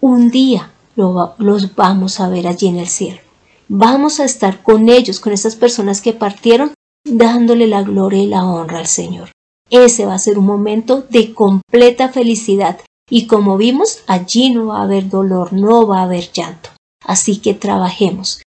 un 0.00 0.30
día 0.30 0.72
los 0.94 1.74
vamos 1.74 2.20
a 2.20 2.28
ver 2.28 2.46
allí 2.46 2.68
en 2.68 2.76
el 2.76 2.88
cielo. 2.88 3.20
Vamos 3.68 4.20
a 4.20 4.24
estar 4.24 4.62
con 4.62 4.88
ellos, 4.88 5.20
con 5.20 5.32
esas 5.32 5.56
personas 5.56 6.00
que 6.00 6.12
partieron, 6.12 6.74
dándole 7.04 7.66
la 7.66 7.82
gloria 7.82 8.22
y 8.22 8.26
la 8.26 8.44
honra 8.44 8.78
al 8.78 8.86
Señor. 8.86 9.30
Ese 9.70 10.04
va 10.04 10.14
a 10.14 10.18
ser 10.18 10.38
un 10.38 10.46
momento 10.46 11.06
de 11.08 11.32
completa 11.32 12.08
felicidad 12.08 12.80
y 13.08 13.26
como 13.26 13.56
vimos, 13.56 14.00
allí 14.06 14.50
no 14.50 14.66
va 14.66 14.78
a 14.78 14.82
haber 14.82 15.08
dolor, 15.08 15.52
no 15.52 15.86
va 15.86 16.00
a 16.00 16.04
haber 16.04 16.30
llanto. 16.32 16.70
Así 17.04 17.38
que 17.38 17.54
trabajemos, 17.54 18.42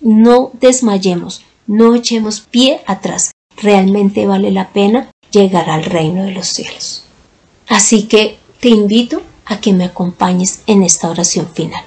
no 0.00 0.50
desmayemos, 0.54 1.42
no 1.66 1.94
echemos 1.94 2.40
pie 2.40 2.82
atrás. 2.86 3.32
Realmente 3.56 4.26
vale 4.26 4.50
la 4.50 4.72
pena 4.72 5.10
llegar 5.30 5.70
al 5.70 5.84
reino 5.84 6.24
de 6.24 6.32
los 6.32 6.46
cielos. 6.48 7.04
Así 7.68 8.04
que 8.04 8.38
te 8.60 8.68
invito 8.68 9.22
a 9.46 9.60
que 9.60 9.72
me 9.72 9.84
acompañes 9.84 10.62
en 10.66 10.82
esta 10.82 11.08
oración 11.08 11.48
final. 11.48 11.84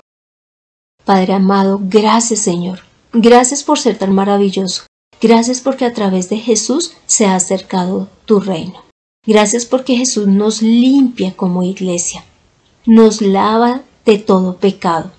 Padre 1.03 1.33
amado, 1.33 1.79
gracias 1.81 2.39
Señor. 2.39 2.79
Gracias 3.13 3.63
por 3.63 3.77
ser 3.77 3.97
tan 3.97 4.13
maravilloso. 4.13 4.83
Gracias 5.21 5.61
porque 5.61 5.85
a 5.85 5.93
través 5.93 6.29
de 6.29 6.37
Jesús 6.37 6.93
se 7.05 7.25
ha 7.25 7.35
acercado 7.35 8.09
tu 8.25 8.39
reino. 8.39 8.83
Gracias 9.25 9.65
porque 9.65 9.95
Jesús 9.95 10.27
nos 10.27 10.61
limpia 10.61 11.35
como 11.35 11.63
iglesia. 11.63 12.23
Nos 12.85 13.21
lava 13.21 13.81
de 14.05 14.17
todo 14.19 14.57
pecado 14.57 15.11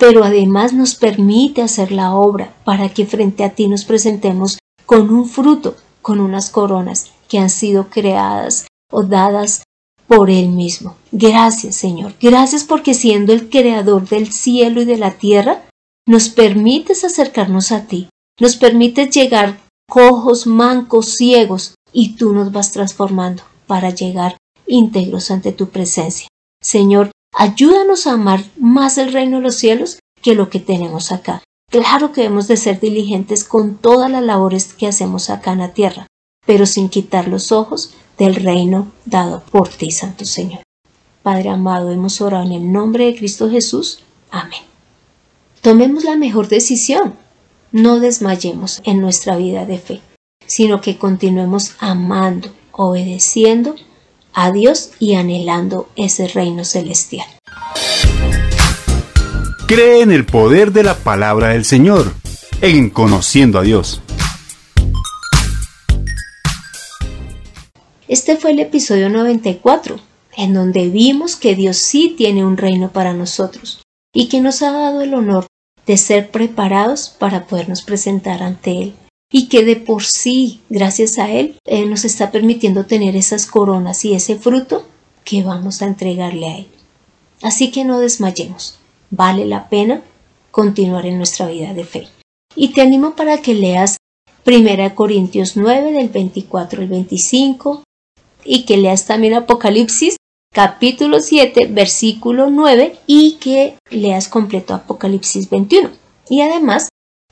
pero 0.00 0.24
además 0.24 0.72
nos 0.72 0.94
permite 0.94 1.60
hacer 1.60 1.92
la 1.92 2.14
obra 2.14 2.54
para 2.64 2.88
que 2.88 3.04
frente 3.04 3.44
a 3.44 3.50
ti 3.50 3.68
nos 3.68 3.84
presentemos 3.84 4.58
con 4.86 5.10
un 5.10 5.28
fruto, 5.28 5.76
con 6.00 6.20
unas 6.20 6.48
coronas 6.48 7.12
que 7.28 7.38
han 7.38 7.50
sido 7.50 7.90
creadas 7.90 8.66
o 8.90 9.02
dadas 9.02 9.62
por 10.06 10.30
Él 10.30 10.48
mismo. 10.48 10.96
Gracias, 11.12 11.76
Señor. 11.76 12.14
Gracias 12.18 12.64
porque 12.64 12.94
siendo 12.94 13.34
el 13.34 13.50
creador 13.50 14.08
del 14.08 14.32
cielo 14.32 14.80
y 14.80 14.86
de 14.86 14.96
la 14.96 15.18
tierra, 15.18 15.66
nos 16.08 16.30
permites 16.30 17.04
acercarnos 17.04 17.70
a 17.70 17.84
ti, 17.86 18.08
nos 18.40 18.56
permites 18.56 19.14
llegar 19.14 19.60
cojos, 19.86 20.46
mancos, 20.46 21.16
ciegos, 21.16 21.74
y 21.92 22.16
tú 22.16 22.32
nos 22.32 22.52
vas 22.52 22.72
transformando 22.72 23.42
para 23.66 23.90
llegar 23.90 24.36
íntegros 24.66 25.30
ante 25.30 25.52
tu 25.52 25.68
presencia. 25.68 26.28
Señor, 26.62 27.10
Ayúdanos 27.32 28.06
a 28.06 28.12
amar 28.12 28.44
más 28.58 28.98
el 28.98 29.12
reino 29.12 29.36
de 29.36 29.44
los 29.44 29.54
cielos 29.54 29.98
que 30.20 30.34
lo 30.34 30.50
que 30.50 30.60
tenemos 30.60 31.12
acá. 31.12 31.42
Claro 31.70 32.12
que 32.12 32.22
debemos 32.22 32.48
de 32.48 32.56
ser 32.56 32.80
diligentes 32.80 33.44
con 33.44 33.76
todas 33.76 34.10
las 34.10 34.22
labores 34.22 34.74
que 34.74 34.88
hacemos 34.88 35.30
acá 35.30 35.52
en 35.52 35.60
la 35.60 35.72
tierra, 35.72 36.06
pero 36.44 36.66
sin 36.66 36.88
quitar 36.88 37.28
los 37.28 37.52
ojos 37.52 37.94
del 38.18 38.34
reino 38.34 38.90
dado 39.04 39.42
por 39.50 39.68
ti, 39.68 39.92
Santo 39.92 40.24
Señor. 40.24 40.62
Padre 41.22 41.50
amado, 41.50 41.92
hemos 41.92 42.20
orado 42.20 42.44
en 42.44 42.52
el 42.52 42.72
nombre 42.72 43.06
de 43.06 43.16
Cristo 43.16 43.48
Jesús. 43.48 44.00
Amén. 44.30 44.62
Tomemos 45.60 46.04
la 46.04 46.16
mejor 46.16 46.48
decisión. 46.48 47.14
No 47.72 48.00
desmayemos 48.00 48.82
en 48.84 49.00
nuestra 49.00 49.36
vida 49.36 49.64
de 49.64 49.78
fe, 49.78 50.00
sino 50.50 50.80
que 50.80 50.98
continuemos 50.98 51.76
amando, 51.78 52.48
obedeciendo 52.72 53.76
a 54.32 54.50
Dios 54.50 54.90
y 54.98 55.14
anhelando 55.14 55.88
ese 55.94 56.26
reino 56.26 56.64
celestial. 56.64 57.28
Cree 59.68 60.02
en 60.02 60.10
el 60.10 60.26
poder 60.26 60.72
de 60.72 60.82
la 60.82 60.96
palabra 60.96 61.50
del 61.50 61.64
Señor, 61.64 62.12
en 62.62 62.90
conociendo 62.90 63.60
a 63.60 63.62
Dios. 63.62 64.02
Este 68.08 68.36
fue 68.36 68.50
el 68.50 68.58
episodio 68.58 69.08
94, 69.08 70.00
en 70.36 70.52
donde 70.52 70.88
vimos 70.88 71.36
que 71.36 71.54
Dios 71.54 71.76
sí 71.76 72.16
tiene 72.18 72.44
un 72.44 72.56
reino 72.56 72.90
para 72.90 73.12
nosotros 73.12 73.82
y 74.12 74.28
que 74.28 74.40
nos 74.40 74.62
ha 74.62 74.72
dado 74.72 75.02
el 75.02 75.14
honor 75.14 75.46
de 75.86 75.96
ser 75.96 76.32
preparados 76.32 77.08
para 77.08 77.46
podernos 77.46 77.82
presentar 77.82 78.42
ante 78.42 78.82
Él 78.82 78.94
y 79.32 79.48
que 79.48 79.64
de 79.64 79.76
por 79.76 80.02
sí, 80.02 80.60
gracias 80.68 81.18
a 81.18 81.30
Él, 81.30 81.56
nos 81.88 82.04
está 82.04 82.30
permitiendo 82.30 82.86
tener 82.86 83.16
esas 83.16 83.46
coronas 83.46 84.04
y 84.04 84.14
ese 84.14 84.36
fruto 84.36 84.86
que 85.24 85.42
vamos 85.42 85.82
a 85.82 85.86
entregarle 85.86 86.46
a 86.46 86.58
Él. 86.58 86.66
Así 87.42 87.70
que 87.70 87.84
no 87.84 88.00
desmayemos, 88.00 88.78
vale 89.10 89.46
la 89.46 89.68
pena 89.68 90.02
continuar 90.50 91.06
en 91.06 91.16
nuestra 91.16 91.46
vida 91.46 91.74
de 91.74 91.84
fe. 91.84 92.08
Y 92.56 92.68
te 92.68 92.82
animo 92.82 93.14
para 93.14 93.38
que 93.38 93.54
leas 93.54 93.96
1 94.44 94.94
Corintios 94.94 95.56
9 95.56 95.92
del 95.92 96.08
24 96.08 96.82
al 96.82 96.88
25 96.88 97.84
y 98.44 98.64
que 98.64 98.76
leas 98.76 99.06
también 99.06 99.34
Apocalipsis 99.34 100.16
capítulo 100.52 101.20
7 101.20 101.66
versículo 101.66 102.50
9 102.50 102.96
y 103.06 103.34
que 103.34 103.76
leas 103.90 104.28
completo 104.28 104.74
Apocalipsis 104.74 105.48
21. 105.48 105.90
Y 106.28 106.40
además 106.40 106.88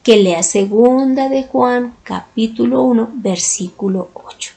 que 0.09 0.17
lea 0.17 0.43
segunda 0.43 1.29
de 1.29 1.43
Juan 1.45 1.95
capítulo 2.03 2.83
1 2.85 3.11
versículo 3.17 4.09
8. 4.15 4.53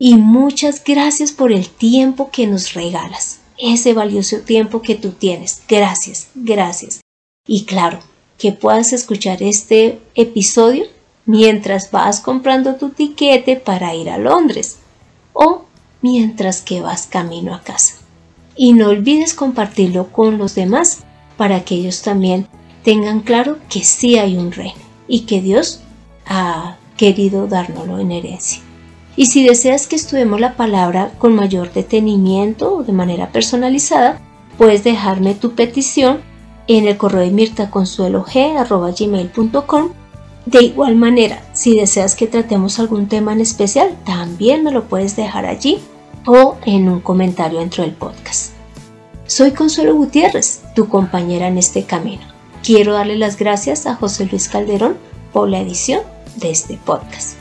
Y 0.00 0.16
muchas 0.16 0.82
gracias 0.82 1.30
por 1.30 1.52
el 1.52 1.68
tiempo 1.68 2.30
que 2.32 2.48
nos 2.48 2.74
regalas, 2.74 3.38
ese 3.56 3.94
valioso 3.94 4.40
tiempo 4.40 4.82
que 4.82 4.96
tú 4.96 5.12
tienes. 5.12 5.62
Gracias, 5.68 6.26
gracias. 6.34 7.02
Y 7.46 7.66
claro, 7.66 8.00
que 8.36 8.50
puedas 8.50 8.92
escuchar 8.92 9.44
este 9.44 10.00
episodio 10.16 10.86
mientras 11.24 11.92
vas 11.92 12.18
comprando 12.18 12.74
tu 12.74 12.88
tiquete 12.88 13.54
para 13.54 13.94
ir 13.94 14.10
a 14.10 14.18
Londres 14.18 14.78
o 15.34 15.66
mientras 16.02 16.62
que 16.62 16.80
vas 16.80 17.06
camino 17.06 17.54
a 17.54 17.62
casa. 17.62 17.94
Y 18.56 18.72
no 18.72 18.88
olvides 18.88 19.34
compartirlo 19.34 20.10
con 20.10 20.36
los 20.36 20.56
demás 20.56 21.04
para 21.36 21.64
que 21.64 21.76
ellos 21.76 22.02
también 22.02 22.48
tengan 22.84 23.20
claro 23.20 23.58
que 23.68 23.82
sí 23.82 24.18
hay 24.18 24.36
un 24.36 24.52
reino 24.52 24.78
y 25.08 25.22
que 25.22 25.40
Dios 25.40 25.80
ha 26.26 26.76
querido 26.96 27.48
dárnoslo 27.48 27.98
en 27.98 28.12
herencia. 28.12 28.62
Y 29.16 29.26
si 29.26 29.46
deseas 29.46 29.86
que 29.86 29.94
estudiemos 29.96 30.40
la 30.40 30.56
palabra 30.56 31.12
con 31.18 31.34
mayor 31.34 31.70
detenimiento 31.72 32.76
o 32.76 32.84
de 32.84 32.92
manera 32.92 33.30
personalizada, 33.30 34.20
puedes 34.58 34.84
dejarme 34.84 35.34
tu 35.34 35.52
petición 35.52 36.20
en 36.66 36.88
el 36.88 36.96
correo 36.96 37.20
de 37.22 37.30
mirtaconsuelog.com. 37.30 39.90
De 40.46 40.62
igual 40.62 40.96
manera, 40.96 41.42
si 41.54 41.76
deseas 41.76 42.14
que 42.14 42.26
tratemos 42.26 42.78
algún 42.78 43.08
tema 43.08 43.32
en 43.32 43.40
especial, 43.40 43.96
también 44.04 44.62
me 44.62 44.72
lo 44.72 44.84
puedes 44.84 45.16
dejar 45.16 45.46
allí 45.46 45.78
o 46.26 46.56
en 46.66 46.86
un 46.88 47.00
comentario 47.00 47.60
dentro 47.60 47.84
del 47.84 47.92
podcast. 47.92 48.52
Soy 49.26 49.52
Consuelo 49.52 49.94
Gutiérrez, 49.94 50.62
tu 50.74 50.88
compañera 50.88 51.48
en 51.48 51.56
este 51.56 51.84
camino. 51.84 52.33
Quiero 52.64 52.94
darle 52.94 53.18
las 53.18 53.36
gracias 53.36 53.86
a 53.86 53.94
José 53.94 54.24
Luis 54.24 54.48
Calderón 54.48 54.96
por 55.34 55.50
la 55.50 55.60
edición 55.60 56.00
de 56.36 56.50
este 56.50 56.78
podcast. 56.78 57.36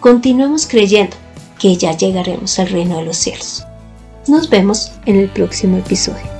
Continuemos 0.00 0.66
creyendo 0.66 1.16
que 1.60 1.76
ya 1.76 1.96
llegaremos 1.96 2.58
al 2.58 2.70
reino 2.70 2.96
de 2.96 3.04
los 3.04 3.16
cielos. 3.16 3.64
Nos 4.26 4.50
vemos 4.50 4.90
en 5.06 5.20
el 5.20 5.28
próximo 5.28 5.76
episodio. 5.76 6.33